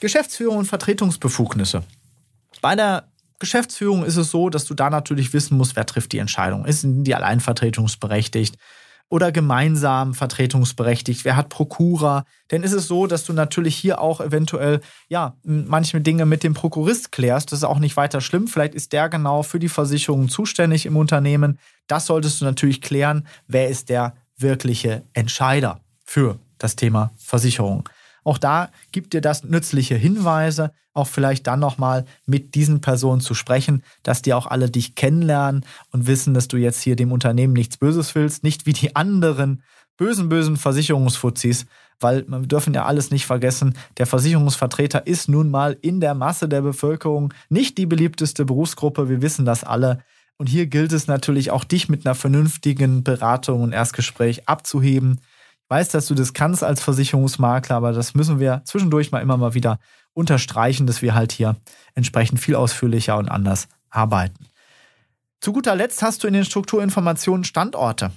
[0.00, 1.82] Geschäftsführung und Vertretungsbefugnisse.
[2.62, 3.08] Bei der
[3.38, 6.64] Geschäftsführung ist es so, dass du da natürlich wissen musst, wer trifft die Entscheidung.
[6.64, 8.56] Ist die alleinvertretungsberechtigt
[9.10, 11.24] oder gemeinsam vertretungsberechtigt?
[11.24, 12.24] Wer hat Prokura?
[12.50, 16.54] Denn ist es so, dass du natürlich hier auch eventuell, ja, manche Dinge mit dem
[16.54, 17.52] Prokurist klärst.
[17.52, 18.48] Das ist auch nicht weiter schlimm.
[18.48, 21.58] Vielleicht ist der genau für die Versicherung zuständig im Unternehmen.
[21.86, 23.26] Das solltest du natürlich klären.
[23.46, 27.88] Wer ist der wirkliche Entscheider für das Thema Versicherung?
[28.28, 33.32] Auch da gibt dir das nützliche Hinweise, auch vielleicht dann nochmal mit diesen Personen zu
[33.32, 37.54] sprechen, dass die auch alle dich kennenlernen und wissen, dass du jetzt hier dem Unternehmen
[37.54, 39.62] nichts Böses willst, nicht wie die anderen
[39.96, 41.64] bösen, bösen Versicherungsfuzis,
[42.00, 46.50] weil wir dürfen ja alles nicht vergessen, der Versicherungsvertreter ist nun mal in der Masse
[46.50, 50.04] der Bevölkerung nicht die beliebteste Berufsgruppe, wir wissen das alle.
[50.36, 55.18] Und hier gilt es natürlich auch, dich mit einer vernünftigen Beratung und Erstgespräch abzuheben,
[55.68, 59.54] weiß, dass du das kannst als Versicherungsmakler, aber das müssen wir zwischendurch mal immer mal
[59.54, 59.78] wieder
[60.14, 61.56] unterstreichen, dass wir halt hier
[61.94, 64.46] entsprechend viel ausführlicher und anders arbeiten.
[65.40, 68.10] Zu guter Letzt hast du in den Strukturinformationen Standorte.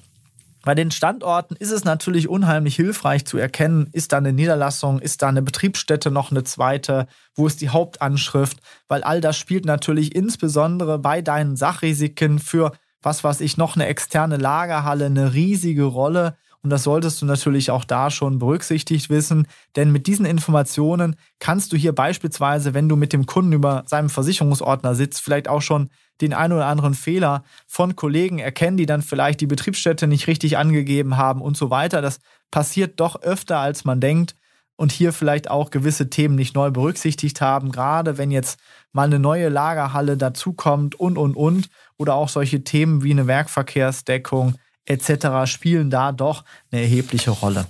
[0.63, 5.23] Bei den Standorten ist es natürlich unheimlich hilfreich zu erkennen, ist da eine Niederlassung, ist
[5.23, 10.15] da eine Betriebsstätte noch eine zweite, wo ist die Hauptanschrift, weil all das spielt natürlich
[10.15, 16.37] insbesondere bei deinen Sachrisiken für was weiß ich noch eine externe Lagerhalle eine riesige Rolle
[16.63, 21.73] und das solltest du natürlich auch da schon berücksichtigt wissen, denn mit diesen Informationen kannst
[21.73, 25.89] du hier beispielsweise, wenn du mit dem Kunden über seinem Versicherungsordner sitzt, vielleicht auch schon
[26.21, 30.57] den einen oder anderen Fehler von Kollegen erkennen, die dann vielleicht die Betriebsstätte nicht richtig
[30.57, 32.01] angegeben haben und so weiter.
[32.01, 32.19] Das
[32.51, 34.35] passiert doch öfter, als man denkt
[34.75, 38.59] und hier vielleicht auch gewisse Themen nicht neu berücksichtigt haben, gerade wenn jetzt
[38.93, 41.69] mal eine neue Lagerhalle dazukommt und, und, und.
[41.97, 45.45] Oder auch solche Themen wie eine Werkverkehrsdeckung, etc.
[45.45, 47.65] spielen da doch eine erhebliche Rolle.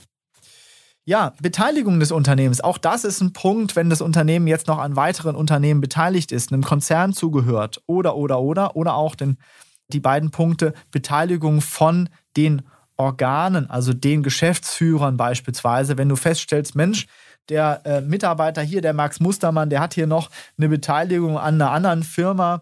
[1.04, 2.62] Ja, Beteiligung des Unternehmens.
[2.62, 6.54] Auch das ist ein Punkt, wenn das Unternehmen jetzt noch an weiteren Unternehmen beteiligt ist,
[6.54, 9.38] einem Konzern zugehört oder, oder, oder, oder auch den,
[9.90, 12.62] die beiden Punkte Beteiligung von den
[12.98, 15.98] Organen, also den Geschäftsführern beispielsweise.
[15.98, 17.08] Wenn du feststellst, Mensch,
[17.50, 21.72] der äh, Mitarbeiter hier, der Max Mustermann, der hat hier noch eine Beteiligung an einer
[21.72, 22.62] anderen Firma,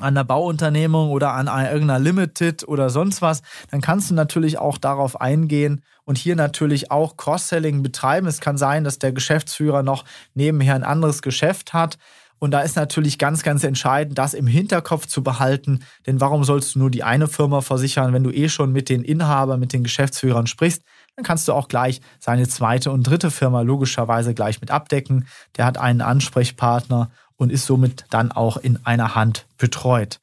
[0.00, 4.78] an der Bauunternehmung oder an irgendeiner Limited oder sonst was, dann kannst du natürlich auch
[4.78, 8.26] darauf eingehen und hier natürlich auch Cross-Selling betreiben.
[8.26, 10.04] Es kann sein, dass der Geschäftsführer noch
[10.34, 11.98] nebenher ein anderes Geschäft hat.
[12.38, 15.80] Und da ist natürlich ganz, ganz entscheidend, das im Hinterkopf zu behalten.
[16.06, 19.02] Denn warum sollst du nur die eine Firma versichern, wenn du eh schon mit den
[19.02, 20.82] Inhabern, mit den Geschäftsführern sprichst?
[21.16, 25.26] Dann kannst du auch gleich seine zweite und dritte Firma logischerweise gleich mit abdecken.
[25.56, 30.20] Der hat einen Ansprechpartner und ist somit dann auch in einer Hand betreut.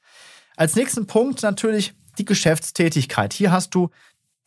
[0.56, 3.34] Als nächsten Punkt natürlich die Geschäftstätigkeit.
[3.34, 3.90] Hier hast du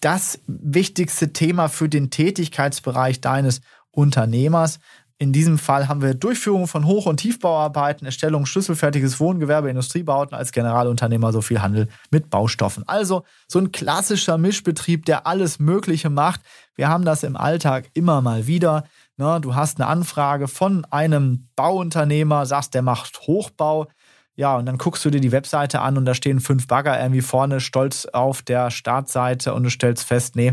[0.01, 4.79] das wichtigste Thema für den Tätigkeitsbereich deines Unternehmers.
[5.19, 10.53] In diesem Fall haben wir Durchführung von Hoch- und Tiefbauarbeiten, Erstellung schlüsselfertiges Wohngewerbe, Industriebauten als
[10.53, 12.87] Generalunternehmer so viel Handel mit Baustoffen.
[12.87, 16.43] Also so ein klassischer Mischbetrieb, der alles Mögliche macht.
[16.75, 18.85] Wir haben das im Alltag immer mal wieder.
[19.17, 23.89] Ne, du hast eine Anfrage von einem Bauunternehmer, sagst, der macht Hochbau.
[24.35, 27.23] Ja, und dann guckst du dir die Webseite an und da stehen fünf Bagger irgendwie
[27.23, 30.53] vorne stolz auf der Startseite und du stellst fest, nee,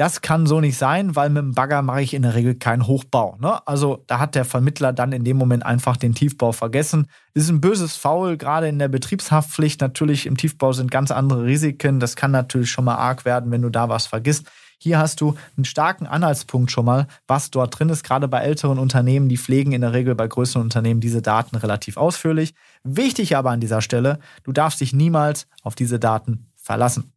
[0.00, 2.86] das kann so nicht sein, weil mit dem Bagger mache ich in der Regel keinen
[2.86, 3.36] Hochbau.
[3.38, 3.60] Ne?
[3.68, 7.06] Also da hat der Vermittler dann in dem Moment einfach den Tiefbau vergessen.
[7.34, 9.82] Ist ein böses Foul, gerade in der Betriebshaftpflicht.
[9.82, 12.00] Natürlich im Tiefbau sind ganz andere Risiken.
[12.00, 14.46] Das kann natürlich schon mal arg werden, wenn du da was vergisst.
[14.78, 18.02] Hier hast du einen starken Anhaltspunkt schon mal, was dort drin ist.
[18.02, 21.98] Gerade bei älteren Unternehmen, die pflegen in der Regel bei größeren Unternehmen diese Daten relativ
[21.98, 22.54] ausführlich.
[22.84, 27.12] Wichtig aber an dieser Stelle, du darfst dich niemals auf diese Daten verlassen.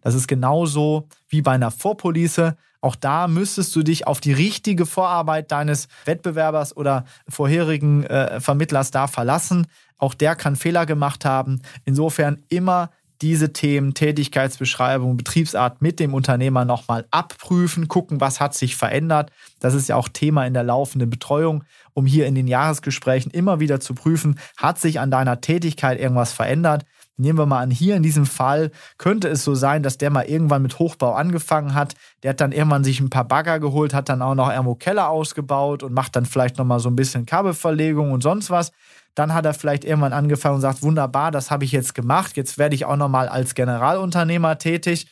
[0.00, 2.56] Das ist genauso wie bei einer Vorpolice.
[2.80, 8.90] Auch da müsstest du dich auf die richtige Vorarbeit deines Wettbewerbers oder vorherigen äh, Vermittlers
[8.90, 9.66] da verlassen.
[9.98, 11.62] Auch der kann Fehler gemacht haben.
[11.84, 12.90] Insofern immer
[13.22, 19.30] diese Themen, Tätigkeitsbeschreibung, Betriebsart mit dem Unternehmer nochmal abprüfen, gucken, was hat sich verändert.
[19.58, 23.58] Das ist ja auch Thema in der laufenden Betreuung, um hier in den Jahresgesprächen immer
[23.58, 26.84] wieder zu prüfen, hat sich an deiner Tätigkeit irgendwas verändert.
[27.18, 30.26] Nehmen wir mal an, hier in diesem Fall könnte es so sein, dass der mal
[30.26, 31.94] irgendwann mit Hochbau angefangen hat.
[32.22, 35.08] Der hat dann irgendwann sich ein paar Bagger geholt, hat dann auch noch irgendwo Keller
[35.08, 38.72] ausgebaut und macht dann vielleicht nochmal so ein bisschen Kabelverlegung und sonst was.
[39.14, 42.36] Dann hat er vielleicht irgendwann angefangen und sagt, wunderbar, das habe ich jetzt gemacht.
[42.36, 45.06] Jetzt werde ich auch nochmal als Generalunternehmer tätig.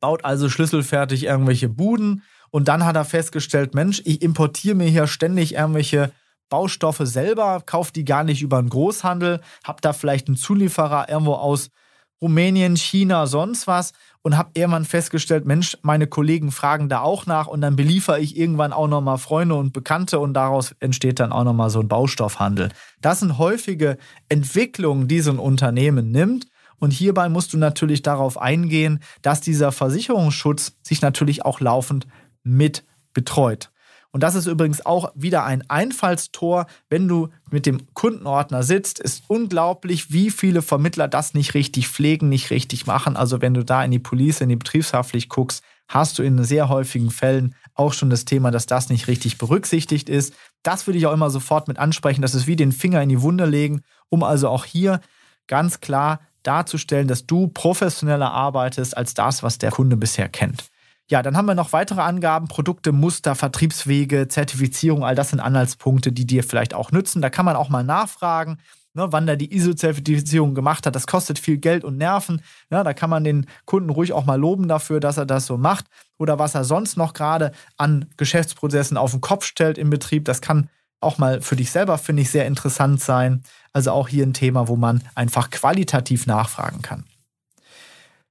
[0.00, 2.22] Baut also schlüsselfertig irgendwelche Buden.
[2.50, 6.10] Und dann hat er festgestellt, Mensch, ich importiere mir hier ständig irgendwelche
[6.50, 11.34] Baustoffe selber, kaufe die gar nicht über einen Großhandel, habe da vielleicht einen Zulieferer irgendwo
[11.34, 11.70] aus
[12.20, 17.46] Rumänien, China, sonst was und habe irgendwann festgestellt, Mensch, meine Kollegen fragen da auch nach
[17.46, 21.44] und dann beliefere ich irgendwann auch nochmal Freunde und Bekannte und daraus entsteht dann auch
[21.44, 22.68] nochmal so ein Baustoffhandel.
[23.00, 23.96] Das sind häufige
[24.28, 26.46] Entwicklungen, die so ein Unternehmen nimmt.
[26.78, 32.06] Und hierbei musst du natürlich darauf eingehen, dass dieser Versicherungsschutz sich natürlich auch laufend
[32.42, 33.70] mit betreut.
[34.12, 38.98] Und das ist übrigens auch wieder ein Einfallstor, wenn du mit dem Kundenordner sitzt.
[38.98, 43.16] Ist unglaublich, wie viele Vermittler das nicht richtig pflegen, nicht richtig machen.
[43.16, 46.68] Also wenn du da in die Police, in die Betriebshaftpflicht guckst, hast du in sehr
[46.68, 50.34] häufigen Fällen auch schon das Thema, dass das nicht richtig berücksichtigt ist.
[50.62, 52.22] Das würde ich auch immer sofort mit ansprechen.
[52.22, 55.00] Das ist wie den Finger in die Wunde legen, um also auch hier
[55.46, 60.69] ganz klar darzustellen, dass du professioneller arbeitest als das, was der Kunde bisher kennt.
[61.10, 66.12] Ja, dann haben wir noch weitere Angaben, Produkte, Muster, Vertriebswege, Zertifizierung, all das sind Anhaltspunkte,
[66.12, 67.20] die dir vielleicht auch nützen.
[67.20, 68.58] Da kann man auch mal nachfragen,
[68.94, 70.94] ne, wann der die ISO-Zertifizierung gemacht hat.
[70.94, 72.42] Das kostet viel Geld und Nerven.
[72.70, 75.56] Ja, da kann man den Kunden ruhig auch mal loben dafür, dass er das so
[75.56, 75.86] macht.
[76.16, 80.26] Oder was er sonst noch gerade an Geschäftsprozessen auf den Kopf stellt im Betrieb.
[80.26, 80.70] Das kann
[81.00, 83.42] auch mal für dich selber, finde ich, sehr interessant sein.
[83.72, 87.02] Also auch hier ein Thema, wo man einfach qualitativ nachfragen kann.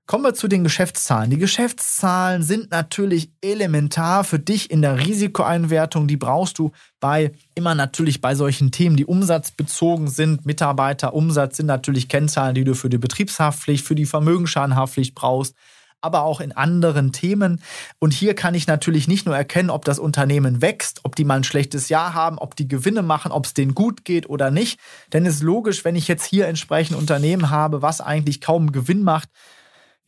[0.10, 1.30] Kommen wir zu den Geschäftszahlen.
[1.30, 6.08] Die Geschäftszahlen sind natürlich elementar für dich in der Risikoeinwertung.
[6.08, 10.48] Die brauchst du bei immer natürlich bei solchen Themen, die umsatzbezogen sind.
[10.48, 15.54] Mitarbeiterumsatz sind natürlich Kennzahlen, die du für die Betriebshaftpflicht, für die Vermögensschadenhaftpflicht brauchst
[16.02, 17.62] aber auch in anderen Themen.
[18.00, 21.36] Und hier kann ich natürlich nicht nur erkennen, ob das Unternehmen wächst, ob die mal
[21.36, 24.80] ein schlechtes Jahr haben, ob die Gewinne machen, ob es denen gut geht oder nicht.
[25.12, 29.04] Denn es ist logisch, wenn ich jetzt hier entsprechend Unternehmen habe, was eigentlich kaum Gewinn
[29.04, 29.28] macht,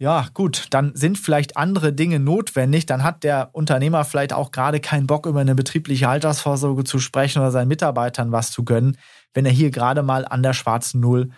[0.01, 2.87] ja, gut, dann sind vielleicht andere Dinge notwendig.
[2.87, 7.37] Dann hat der Unternehmer vielleicht auch gerade keinen Bock, über eine betriebliche Altersvorsorge zu sprechen
[7.37, 8.97] oder seinen Mitarbeitern was zu gönnen,
[9.35, 11.29] wenn er hier gerade mal an der schwarzen Null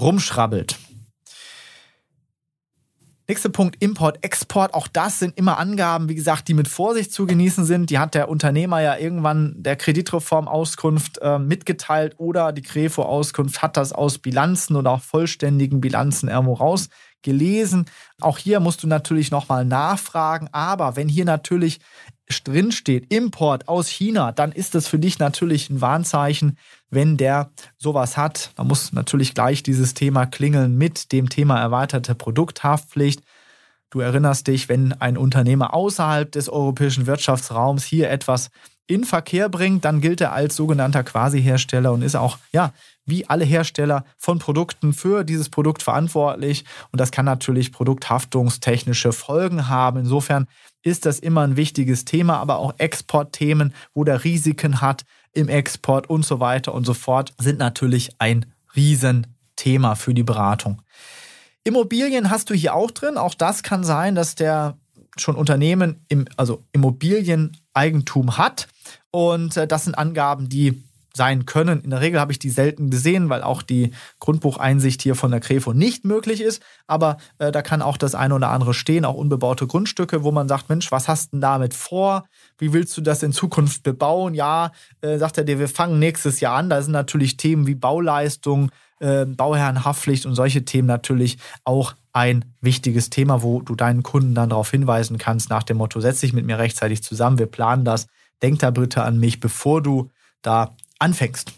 [0.00, 0.80] rumschrabbelt.
[3.28, 4.74] Nächster Punkt, Import, Export.
[4.74, 7.88] Auch das sind immer Angaben, wie gesagt, die mit Vorsicht zu genießen sind.
[7.88, 13.92] Die hat der Unternehmer ja irgendwann der Kreditreform-Auskunft äh, mitgeteilt oder die Krefo-Auskunft hat das
[13.92, 16.88] aus Bilanzen oder auch vollständigen Bilanzen irgendwo raus
[17.22, 17.86] gelesen.
[18.20, 20.48] Auch hier musst du natürlich nochmal nachfragen.
[20.52, 21.80] Aber wenn hier natürlich
[22.44, 26.56] drin steht, Import aus China, dann ist das für dich natürlich ein Warnzeichen,
[26.90, 28.52] wenn der sowas hat.
[28.56, 33.22] Da muss natürlich gleich dieses Thema klingeln mit dem Thema erweiterte Produkthaftpflicht.
[33.92, 38.48] Du erinnerst dich, wenn ein Unternehmer außerhalb des europäischen Wirtschaftsraums hier etwas
[38.86, 42.72] in Verkehr bringt, dann gilt er als sogenannter Quasi-Hersteller und ist auch, ja,
[43.04, 46.64] wie alle Hersteller von Produkten für dieses Produkt verantwortlich.
[46.90, 50.00] Und das kann natürlich produkthaftungstechnische Folgen haben.
[50.00, 50.46] Insofern
[50.82, 56.08] ist das immer ein wichtiges Thema, aber auch Exportthemen, wo der Risiken hat im Export
[56.08, 60.80] und so weiter und so fort, sind natürlich ein Riesenthema für die Beratung.
[61.64, 63.16] Immobilien hast du hier auch drin.
[63.16, 64.76] Auch das kann sein, dass der
[65.16, 68.68] schon Unternehmen im, also Immobilieneigentum hat.
[69.10, 70.82] Und äh, das sind Angaben, die
[71.14, 71.82] sein können.
[71.82, 75.40] In der Regel habe ich die selten gesehen, weil auch die Grundbucheinsicht hier von der
[75.40, 76.62] Krefo nicht möglich ist.
[76.86, 80.48] Aber äh, da kann auch das eine oder andere stehen, auch unbebaute Grundstücke, wo man
[80.48, 82.24] sagt, Mensch, was hast du denn damit vor?
[82.58, 84.34] Wie willst du das in Zukunft bebauen?
[84.34, 84.72] Ja,
[85.02, 86.70] äh, sagt er dir, wir fangen nächstes Jahr an.
[86.70, 88.70] Da sind natürlich Themen wie Bauleistung,
[89.02, 94.50] äh, Bauherrenhaftpflicht und solche Themen natürlich auch ein wichtiges Thema, wo du deinen Kunden dann
[94.50, 98.06] darauf hinweisen kannst, nach dem Motto, setz dich mit mir rechtzeitig zusammen, wir planen das,
[98.42, 100.10] denk da bitte an mich, bevor du
[100.42, 101.52] da anfängst.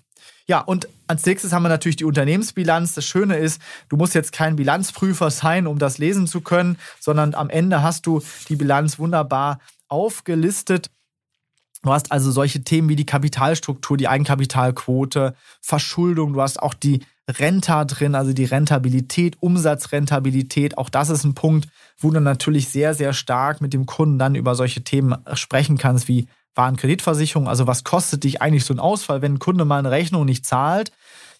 [0.47, 2.95] Ja, und als nächstes haben wir natürlich die Unternehmensbilanz.
[2.95, 7.35] Das Schöne ist, du musst jetzt kein Bilanzprüfer sein, um das lesen zu können, sondern
[7.35, 10.91] am Ende hast du die Bilanz wunderbar aufgelistet.
[11.83, 17.01] Du hast also solche Themen wie die Kapitalstruktur, die Eigenkapitalquote, Verschuldung, du hast auch die
[17.29, 20.77] Renta drin, also die Rentabilität, Umsatzrentabilität.
[20.77, 24.35] Auch das ist ein Punkt, wo du natürlich sehr, sehr stark mit dem Kunden dann
[24.35, 27.49] über solche Themen sprechen kannst, wie Warenkreditversicherung.
[27.49, 30.47] Also was kostet dich eigentlich so ein Ausfall, wenn ein Kunde mal eine Rechnung nicht
[30.47, 30.93] zahlt?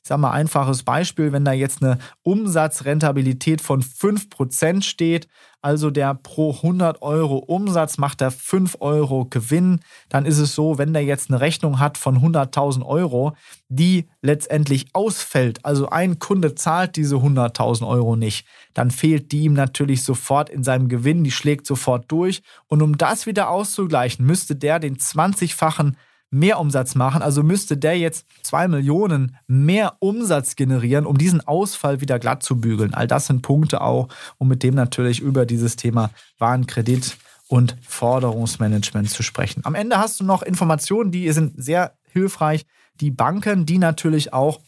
[0.05, 5.29] Ich sage mal einfaches Beispiel, wenn da jetzt eine Umsatzrentabilität von 5% steht,
[5.63, 10.77] also der pro 100 Euro Umsatz macht er 5 Euro Gewinn, dann ist es so,
[10.77, 13.35] wenn der jetzt eine Rechnung hat von 100.000 Euro,
[13.71, 19.55] die letztendlich ausfällt, also ein Kunde zahlt diese 100.000 Euro nicht, dann fehlt die ihm
[19.55, 22.43] natürlich sofort in seinem Gewinn, die schlägt sofort durch.
[22.67, 25.97] Und um das wieder auszugleichen, müsste der den 20-fachen
[26.35, 27.23] mehr Umsatz machen.
[27.23, 32.61] Also müsste der jetzt zwei Millionen mehr Umsatz generieren, um diesen Ausfall wieder glatt zu
[32.61, 32.93] bügeln.
[32.93, 37.17] All das sind Punkte auch, um mit dem natürlich über dieses Thema Warenkredit
[37.47, 39.61] und Forderungsmanagement zu sprechen.
[39.65, 42.67] Am Ende hast du noch Informationen, die sind sehr hilfreich.
[43.01, 44.61] Die Banken, die natürlich auch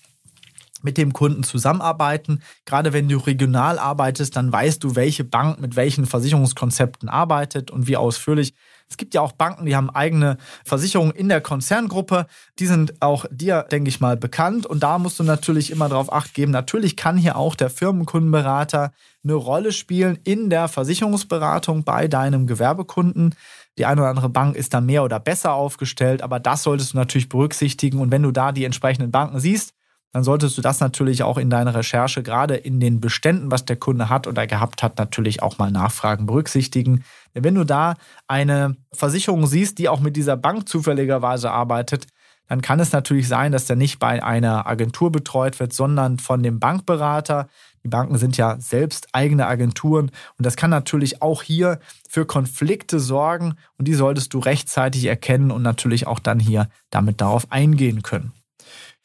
[0.83, 2.42] mit dem Kunden zusammenarbeiten.
[2.64, 7.88] Gerade wenn du regional arbeitest, dann weißt du, welche Bank mit welchen Versicherungskonzepten arbeitet und
[7.88, 8.55] wie ausführlich.
[8.88, 12.27] Es gibt ja auch Banken, die haben eigene Versicherungen in der Konzerngruppe.
[12.59, 14.64] Die sind auch dir, denke ich mal, bekannt.
[14.64, 16.53] Und da musst du natürlich immer darauf acht geben.
[16.53, 18.92] Natürlich kann hier auch der Firmenkundenberater
[19.25, 23.35] eine Rolle spielen in der Versicherungsberatung bei deinem Gewerbekunden.
[23.77, 26.99] Die eine oder andere Bank ist da mehr oder besser aufgestellt, aber das solltest du
[26.99, 27.99] natürlich berücksichtigen.
[27.99, 29.75] Und wenn du da die entsprechenden Banken siehst,
[30.12, 33.77] dann solltest du das natürlich auch in deiner Recherche, gerade in den Beständen, was der
[33.77, 37.05] Kunde hat oder gehabt hat, natürlich auch mal nachfragen, berücksichtigen.
[37.35, 37.95] Denn wenn du da
[38.27, 42.07] eine Versicherung siehst, die auch mit dieser Bank zufälligerweise arbeitet,
[42.49, 46.42] dann kann es natürlich sein, dass der nicht bei einer Agentur betreut wird, sondern von
[46.42, 47.49] dem Bankberater.
[47.83, 53.01] Die Banken sind ja selbst eigene Agenturen und das kann natürlich auch hier für Konflikte
[53.01, 58.03] sorgen und die solltest du rechtzeitig erkennen und natürlich auch dann hier damit darauf eingehen
[58.03, 58.33] können.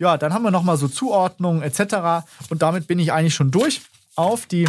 [0.01, 2.25] Ja, dann haben wir nochmal so Zuordnungen etc.
[2.49, 3.81] Und damit bin ich eigentlich schon durch
[4.15, 4.67] auf die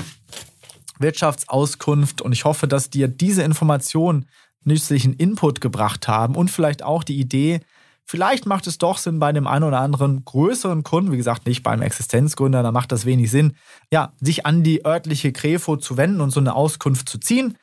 [0.98, 2.20] Wirtschaftsauskunft.
[2.20, 4.28] Und ich hoffe, dass dir diese Informationen
[4.64, 7.60] nützlichen Input gebracht haben und vielleicht auch die Idee,
[8.04, 11.62] Vielleicht macht es doch Sinn bei dem einen oder anderen größeren Kunden, wie gesagt, nicht
[11.62, 13.54] beim Existenzgründer, da macht das wenig Sinn,
[13.92, 17.56] ja, sich an die örtliche Krefo zu wenden und so eine Auskunft zu ziehen.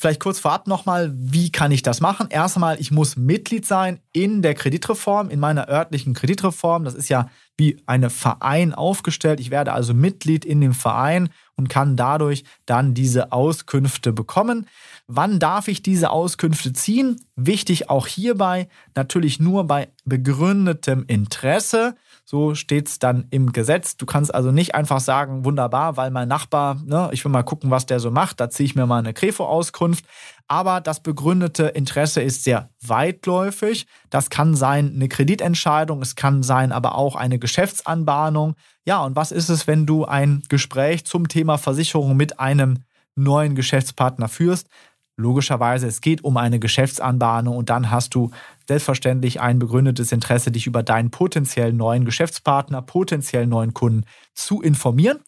[0.00, 2.28] Vielleicht kurz vorab nochmal, wie kann ich das machen?
[2.30, 6.84] Erstmal, ich muss Mitglied sein in der Kreditreform, in meiner örtlichen Kreditreform.
[6.84, 9.40] Das ist ja wie eine Verein aufgestellt.
[9.40, 14.66] Ich werde also Mitglied in dem Verein und kann dadurch dann diese Auskünfte bekommen.
[15.06, 17.20] Wann darf ich diese Auskünfte ziehen?
[17.36, 21.94] Wichtig auch hierbei natürlich nur bei begründetem Interesse.
[22.30, 23.96] So steht es dann im Gesetz.
[23.96, 27.72] Du kannst also nicht einfach sagen, wunderbar, weil mein Nachbar, ne, ich will mal gucken,
[27.72, 30.04] was der so macht, da ziehe ich mir mal eine Krefo-Auskunft.
[30.46, 33.88] Aber das begründete Interesse ist sehr weitläufig.
[34.10, 38.54] Das kann sein eine Kreditentscheidung, es kann sein aber auch eine Geschäftsanbahnung.
[38.84, 42.84] Ja, und was ist es, wenn du ein Gespräch zum Thema Versicherung mit einem
[43.16, 44.68] neuen Geschäftspartner führst?
[45.16, 48.30] Logischerweise, es geht um eine Geschäftsanbahnung und dann hast du
[48.70, 55.18] selbstverständlich ein begründetes Interesse, dich über deinen potenziellen neuen Geschäftspartner, potenziellen neuen Kunden zu informieren.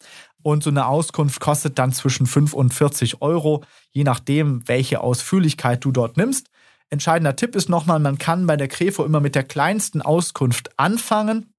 [0.43, 5.85] Und so eine Auskunft kostet dann zwischen 5 und 40 Euro, je nachdem, welche Ausführlichkeit
[5.85, 6.51] du dort nimmst.
[6.89, 11.53] Entscheidender Tipp ist nochmal, man kann bei der Krefo immer mit der kleinsten Auskunft anfangen.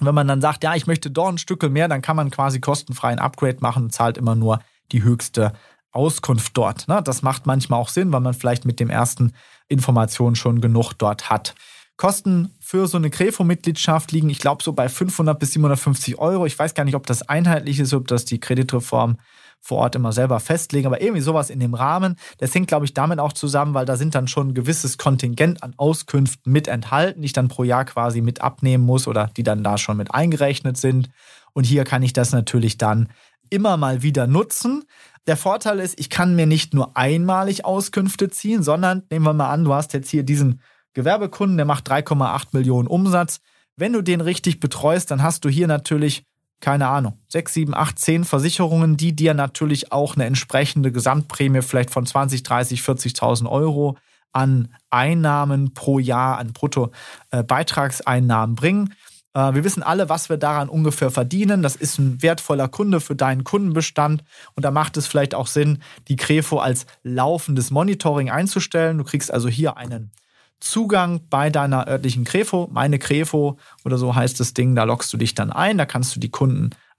[0.00, 2.58] wenn man dann sagt, ja, ich möchte dort ein Stück mehr, dann kann man quasi
[2.58, 4.58] kostenfrei ein Upgrade machen und zahlt immer nur
[4.90, 5.52] die höchste
[5.92, 6.88] Auskunft dort.
[6.88, 7.00] Ne?
[7.04, 9.32] Das macht manchmal auch Sinn, weil man vielleicht mit dem ersten
[9.68, 11.54] Information schon genug dort hat.
[11.96, 16.46] Kosten für so eine Grefo-Mitgliedschaft liegen, ich glaube, so bei 500 bis 750 Euro.
[16.46, 19.18] Ich weiß gar nicht, ob das einheitlich ist, ob das die Kreditreform
[19.60, 22.16] vor Ort immer selber festlegen, aber irgendwie sowas in dem Rahmen.
[22.38, 25.62] Das hängt, glaube ich, damit auch zusammen, weil da sind dann schon ein gewisses Kontingent
[25.62, 29.44] an Auskünften mit enthalten, die ich dann pro Jahr quasi mit abnehmen muss oder die
[29.44, 31.10] dann da schon mit eingerechnet sind.
[31.52, 33.08] Und hier kann ich das natürlich dann
[33.50, 34.84] immer mal wieder nutzen.
[35.28, 39.50] Der Vorteil ist, ich kann mir nicht nur einmalig Auskünfte ziehen, sondern nehmen wir mal
[39.50, 40.60] an, du hast jetzt hier diesen
[40.94, 43.40] Gewerbekunden, der macht 3,8 Millionen Umsatz.
[43.76, 46.24] Wenn du den richtig betreust, dann hast du hier natürlich,
[46.60, 51.90] keine Ahnung, 6, 7, 8, 10 Versicherungen, die dir natürlich auch eine entsprechende Gesamtprämie vielleicht
[51.90, 53.96] von 20, 30, 40.000 Euro
[54.32, 58.94] an Einnahmen pro Jahr, an Bruttobeitragseinnahmen bringen.
[59.34, 61.62] Äh, wir wissen alle, was wir daran ungefähr verdienen.
[61.62, 64.24] Das ist ein wertvoller Kunde für deinen Kundenbestand.
[64.54, 68.98] Und da macht es vielleicht auch Sinn, die Crefo als laufendes Monitoring einzustellen.
[68.98, 70.12] Du kriegst also hier einen
[70.62, 75.16] Zugang bei deiner örtlichen Crefo, meine Crefo oder so heißt das Ding, da lockst du
[75.16, 76.30] dich dann ein, da kannst du die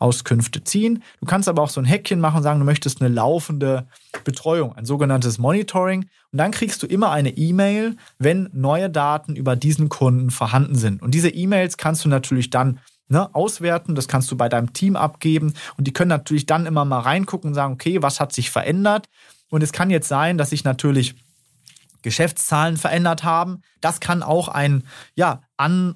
[0.04, 1.04] Kundenauskünfte ziehen.
[1.20, 3.88] Du kannst aber auch so ein Häkchen machen und sagen, du möchtest eine laufende
[4.24, 6.06] Betreuung, ein sogenanntes Monitoring.
[6.32, 11.02] Und dann kriegst du immer eine E-Mail, wenn neue Daten über diesen Kunden vorhanden sind.
[11.02, 14.96] Und diese E-Mails kannst du natürlich dann ne, auswerten, das kannst du bei deinem Team
[14.96, 18.50] abgeben und die können natürlich dann immer mal reingucken und sagen, okay, was hat sich
[18.50, 19.08] verändert?
[19.50, 21.16] Und es kann jetzt sein, dass sich natürlich
[22.02, 23.62] Geschäftszahlen verändert haben.
[23.82, 24.84] Das kann auch ein
[25.16, 25.96] ja, An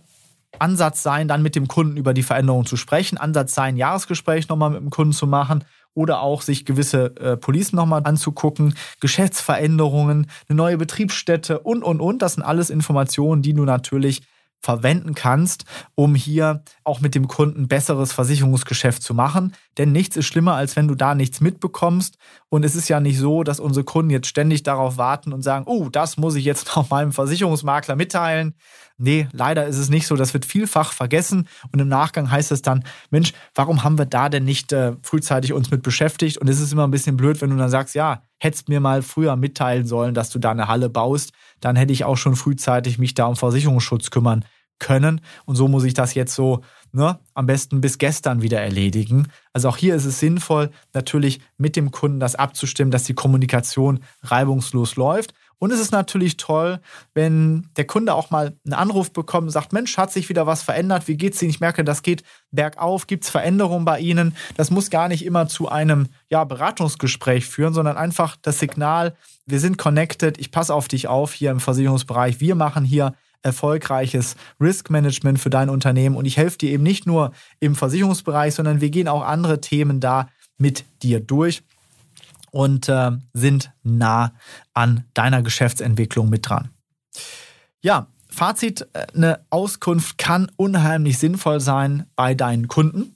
[0.59, 3.17] Ansatz sein, dann mit dem Kunden über die Veränderung zu sprechen.
[3.17, 7.37] Ansatz sein, ein Jahresgespräch nochmal mit dem Kunden zu machen oder auch sich gewisse äh,
[7.37, 12.21] Policen nochmal anzugucken, Geschäftsveränderungen, eine neue Betriebsstätte und, und, und.
[12.21, 14.21] Das sind alles Informationen, die du natürlich
[14.67, 15.63] verwenden kannst,
[15.95, 19.53] um hier auch mit dem Kunden besseres Versicherungsgeschäft zu machen.
[19.77, 22.17] Denn nichts ist schlimmer, als wenn du da nichts mitbekommst.
[22.49, 25.63] Und es ist ja nicht so, dass unsere Kunden jetzt ständig darauf warten und sagen,
[25.67, 28.55] oh, das muss ich jetzt noch meinem Versicherungsmakler mitteilen.
[28.97, 30.17] Nee, leider ist es nicht so.
[30.17, 31.47] Das wird vielfach vergessen.
[31.71, 35.53] Und im Nachgang heißt es dann, Mensch, warum haben wir da denn nicht äh, frühzeitig
[35.53, 36.39] uns mit beschäftigt?
[36.39, 39.01] Und es ist immer ein bisschen blöd, wenn du dann sagst, ja, hättest mir mal
[39.01, 41.31] früher mitteilen sollen, dass du da eine Halle baust.
[41.61, 44.43] Dann hätte ich auch schon frühzeitig mich da um Versicherungsschutz kümmern
[44.79, 45.21] können.
[45.45, 46.61] Und so muss ich das jetzt so
[46.91, 49.27] ne, am besten bis gestern wieder erledigen.
[49.53, 53.99] Also auch hier ist es sinnvoll, natürlich mit dem Kunden das abzustimmen, dass die Kommunikation
[54.23, 55.33] reibungslos läuft.
[55.59, 56.79] Und es ist natürlich toll,
[57.15, 60.61] wenn der Kunde auch mal einen Anruf bekommt und sagt, Mensch, hat sich wieder was
[60.61, 61.07] verändert?
[61.07, 61.49] Wie geht's Ihnen?
[61.49, 63.07] Ich merke, das geht bergauf.
[63.07, 64.35] Gibt es Veränderungen bei Ihnen?
[64.55, 69.15] Das muss gar nicht immer zu einem ja, Beratungsgespräch führen, sondern einfach das Signal,
[69.47, 72.39] wir sind connected, ich passe auf dich auf hier im Versicherungsbereich.
[72.39, 77.05] Wir machen hier erfolgreiches Risk Management für dein Unternehmen und ich helfe dir eben nicht
[77.05, 81.63] nur im Versicherungsbereich, sondern wir gehen auch andere Themen da mit dir durch
[82.51, 84.33] und äh, sind nah
[84.73, 86.69] an deiner Geschäftsentwicklung mit dran.
[87.81, 93.15] Ja, Fazit, äh, eine Auskunft kann unheimlich sinnvoll sein bei deinen Kunden,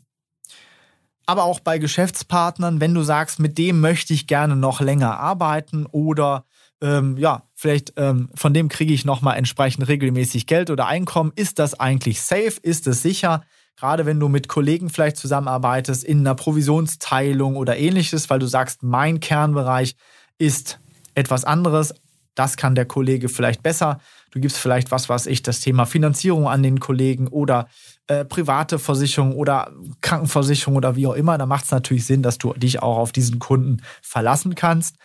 [1.25, 5.85] aber auch bei Geschäftspartnern, wenn du sagst, mit dem möchte ich gerne noch länger arbeiten
[5.85, 6.45] oder
[6.81, 11.31] ähm, ja, vielleicht ähm, von dem kriege ich nochmal entsprechend regelmäßig Geld oder Einkommen.
[11.35, 12.59] Ist das eigentlich safe?
[12.61, 13.43] Ist es sicher?
[13.77, 18.83] Gerade wenn du mit Kollegen vielleicht zusammenarbeitest in einer Provisionsteilung oder ähnliches, weil du sagst,
[18.83, 19.95] mein Kernbereich
[20.37, 20.79] ist
[21.15, 21.93] etwas anderes.
[22.35, 23.99] Das kann der Kollege vielleicht besser.
[24.31, 27.67] Du gibst vielleicht was, was ich, das Thema Finanzierung an den Kollegen oder
[28.07, 29.71] äh, private Versicherung oder
[30.01, 31.37] Krankenversicherung oder wie auch immer.
[31.37, 34.95] Da macht es natürlich Sinn, dass du dich auch auf diesen Kunden verlassen kannst.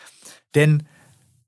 [0.54, 0.86] Denn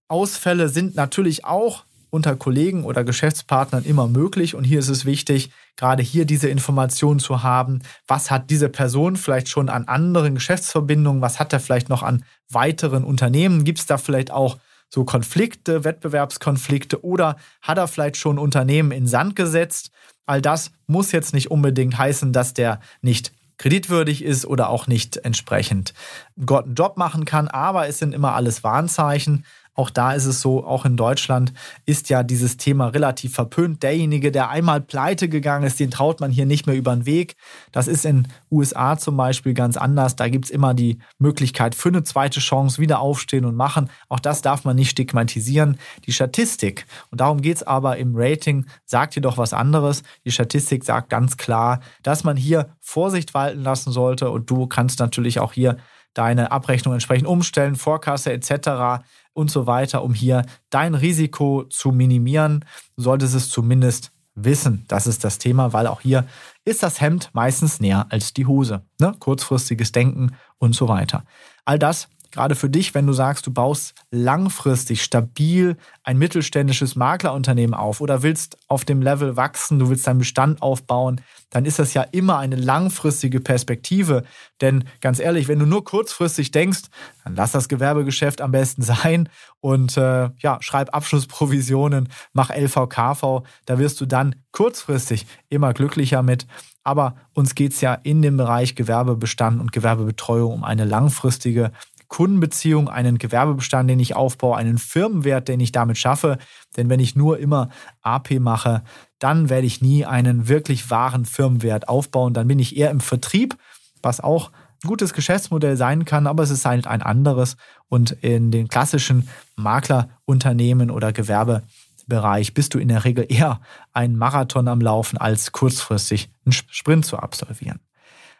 [0.08, 4.54] Ausfälle sind natürlich auch unter Kollegen oder Geschäftspartnern immer möglich.
[4.54, 7.80] Und hier ist es wichtig, gerade hier diese Informationen zu haben.
[8.06, 11.20] Was hat diese Person vielleicht schon an anderen Geschäftsverbindungen?
[11.20, 13.64] Was hat er vielleicht noch an weiteren Unternehmen?
[13.64, 14.56] Gibt es da vielleicht auch
[14.88, 19.90] so Konflikte, Wettbewerbskonflikte oder hat er vielleicht schon Unternehmen in Sand gesetzt?
[20.24, 25.18] All das muss jetzt nicht unbedingt heißen, dass der nicht kreditwürdig ist oder auch nicht
[25.18, 25.92] entsprechend
[26.36, 29.44] einen Job machen kann, aber es sind immer alles Warnzeichen
[29.78, 31.52] Auch da ist es so, auch in Deutschland
[31.86, 33.84] ist ja dieses Thema relativ verpönt.
[33.84, 37.36] Derjenige, der einmal pleite gegangen ist, den traut man hier nicht mehr über den Weg.
[37.70, 40.16] Das ist in USA zum Beispiel ganz anders.
[40.16, 43.88] Da gibt es immer die Möglichkeit für eine zweite Chance, wieder aufstehen und machen.
[44.08, 45.78] Auch das darf man nicht stigmatisieren.
[46.06, 50.02] Die Statistik, und darum geht es aber im Rating, sagt jedoch was anderes.
[50.24, 54.98] Die Statistik sagt ganz klar, dass man hier Vorsicht walten lassen sollte und du kannst
[54.98, 55.76] natürlich auch hier
[56.18, 59.04] deine Abrechnung entsprechend umstellen, Vorkasse etc.
[59.32, 62.64] und so weiter, um hier dein Risiko zu minimieren.
[62.96, 64.84] Solltest es zumindest wissen.
[64.88, 66.26] Das ist das Thema, weil auch hier
[66.64, 68.82] ist das Hemd meistens näher als die Hose.
[69.00, 69.14] Ne?
[69.18, 71.24] Kurzfristiges Denken und so weiter.
[71.64, 77.74] All das gerade für dich, wenn du sagst, du baust langfristig stabil ein mittelständisches Maklerunternehmen
[77.74, 81.20] auf oder willst auf dem Level wachsen, du willst deinen Bestand aufbauen,
[81.50, 84.24] dann ist das ja immer eine langfristige Perspektive.
[84.60, 86.82] Denn ganz ehrlich, wenn du nur kurzfristig denkst,
[87.24, 89.28] dann lass das Gewerbegeschäft am besten sein
[89.60, 96.46] und äh, ja, schreib Abschlussprovisionen, mach LVKV, da wirst du dann kurzfristig immer glücklicher mit.
[96.84, 101.70] Aber uns geht es ja in dem Bereich Gewerbebestand und Gewerbebetreuung um eine langfristige
[102.08, 106.38] Kundenbeziehung, einen Gewerbebestand, den ich aufbaue, einen Firmenwert, den ich damit schaffe.
[106.76, 107.68] Denn wenn ich nur immer
[108.02, 108.82] AP mache,
[109.18, 112.34] dann werde ich nie einen wirklich wahren Firmenwert aufbauen.
[112.34, 113.56] Dann bin ich eher im Vertrieb,
[114.02, 114.50] was auch
[114.82, 117.56] ein gutes Geschäftsmodell sein kann, aber es ist halt ein anderes.
[117.88, 123.60] Und in den klassischen Maklerunternehmen oder Gewerbebereich bist du in der Regel eher
[123.92, 127.80] ein Marathon am Laufen, als kurzfristig einen Sprint zu absolvieren.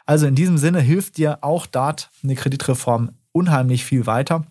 [0.07, 4.45] Also in diesem Sinne hilft dir auch dort eine Kreditreform unheimlich viel weiter,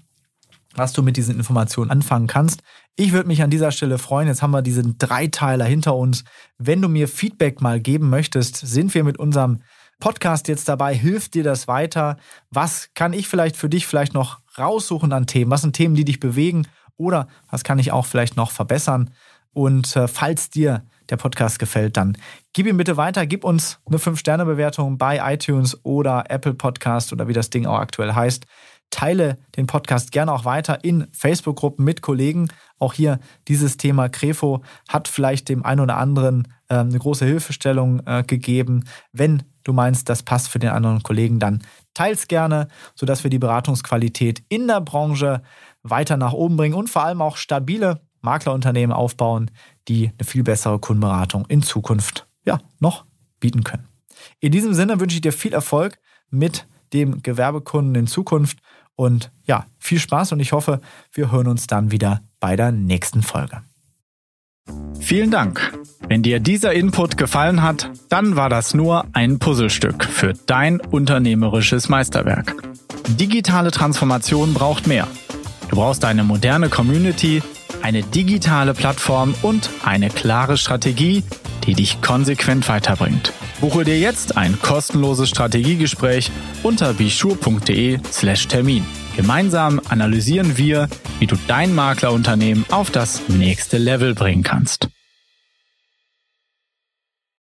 [0.75, 2.61] was du mit diesen Informationen anfangen kannst.
[2.95, 4.27] Ich würde mich an dieser Stelle freuen.
[4.27, 6.23] Jetzt haben wir diesen Dreiteiler hinter uns.
[6.57, 9.59] Wenn du mir Feedback mal geben möchtest, sind wir mit unserem
[9.99, 10.95] Podcast jetzt dabei.
[10.95, 12.17] Hilft dir das weiter?
[12.49, 15.51] Was kann ich vielleicht für dich vielleicht noch raussuchen an Themen?
[15.51, 16.65] Was sind Themen, die dich bewegen?
[16.95, 19.11] Oder was kann ich auch vielleicht noch verbessern?
[19.53, 22.17] Und äh, falls dir der Podcast gefällt, dann
[22.53, 23.25] gib ihn bitte weiter.
[23.25, 28.13] Gib uns eine 5-Sterne-Bewertung bei iTunes oder Apple Podcast oder wie das Ding auch aktuell
[28.13, 28.45] heißt.
[28.89, 32.49] Teile den Podcast gerne auch weiter in Facebook-Gruppen mit Kollegen.
[32.79, 38.01] Auch hier dieses Thema Krefo hat vielleicht dem einen oder anderen äh, eine große Hilfestellung
[38.05, 38.85] äh, gegeben.
[39.11, 41.63] Wenn du meinst, das passt für den anderen Kollegen, dann
[41.93, 45.41] teils gerne, sodass wir die Beratungsqualität in der Branche
[45.83, 49.51] weiter nach oben bringen und vor allem auch stabile Maklerunternehmen aufbauen,
[49.87, 53.05] die eine viel bessere Kundenberatung in Zukunft ja noch
[53.39, 53.87] bieten können.
[54.39, 58.59] In diesem Sinne wünsche ich dir viel Erfolg mit dem Gewerbekunden in Zukunft.
[58.97, 60.81] Und ja, viel Spaß und ich hoffe,
[61.13, 63.61] wir hören uns dann wieder bei der nächsten Folge.
[64.99, 65.71] Vielen Dank.
[66.09, 71.89] Wenn dir dieser Input gefallen hat, dann war das nur ein Puzzlestück für dein unternehmerisches
[71.89, 72.55] Meisterwerk.
[73.07, 75.07] Digitale Transformation braucht mehr.
[75.69, 77.43] Du brauchst eine moderne Community,
[77.83, 81.23] eine digitale Plattform und eine klare Strategie,
[81.65, 83.31] die dich konsequent weiterbringt.
[83.59, 86.29] Buche dir jetzt ein kostenloses Strategiegespräch
[86.61, 88.85] unter bischur.de/slash Termin.
[89.15, 90.87] Gemeinsam analysieren wir,
[91.19, 94.89] wie du dein Maklerunternehmen auf das nächste Level bringen kannst.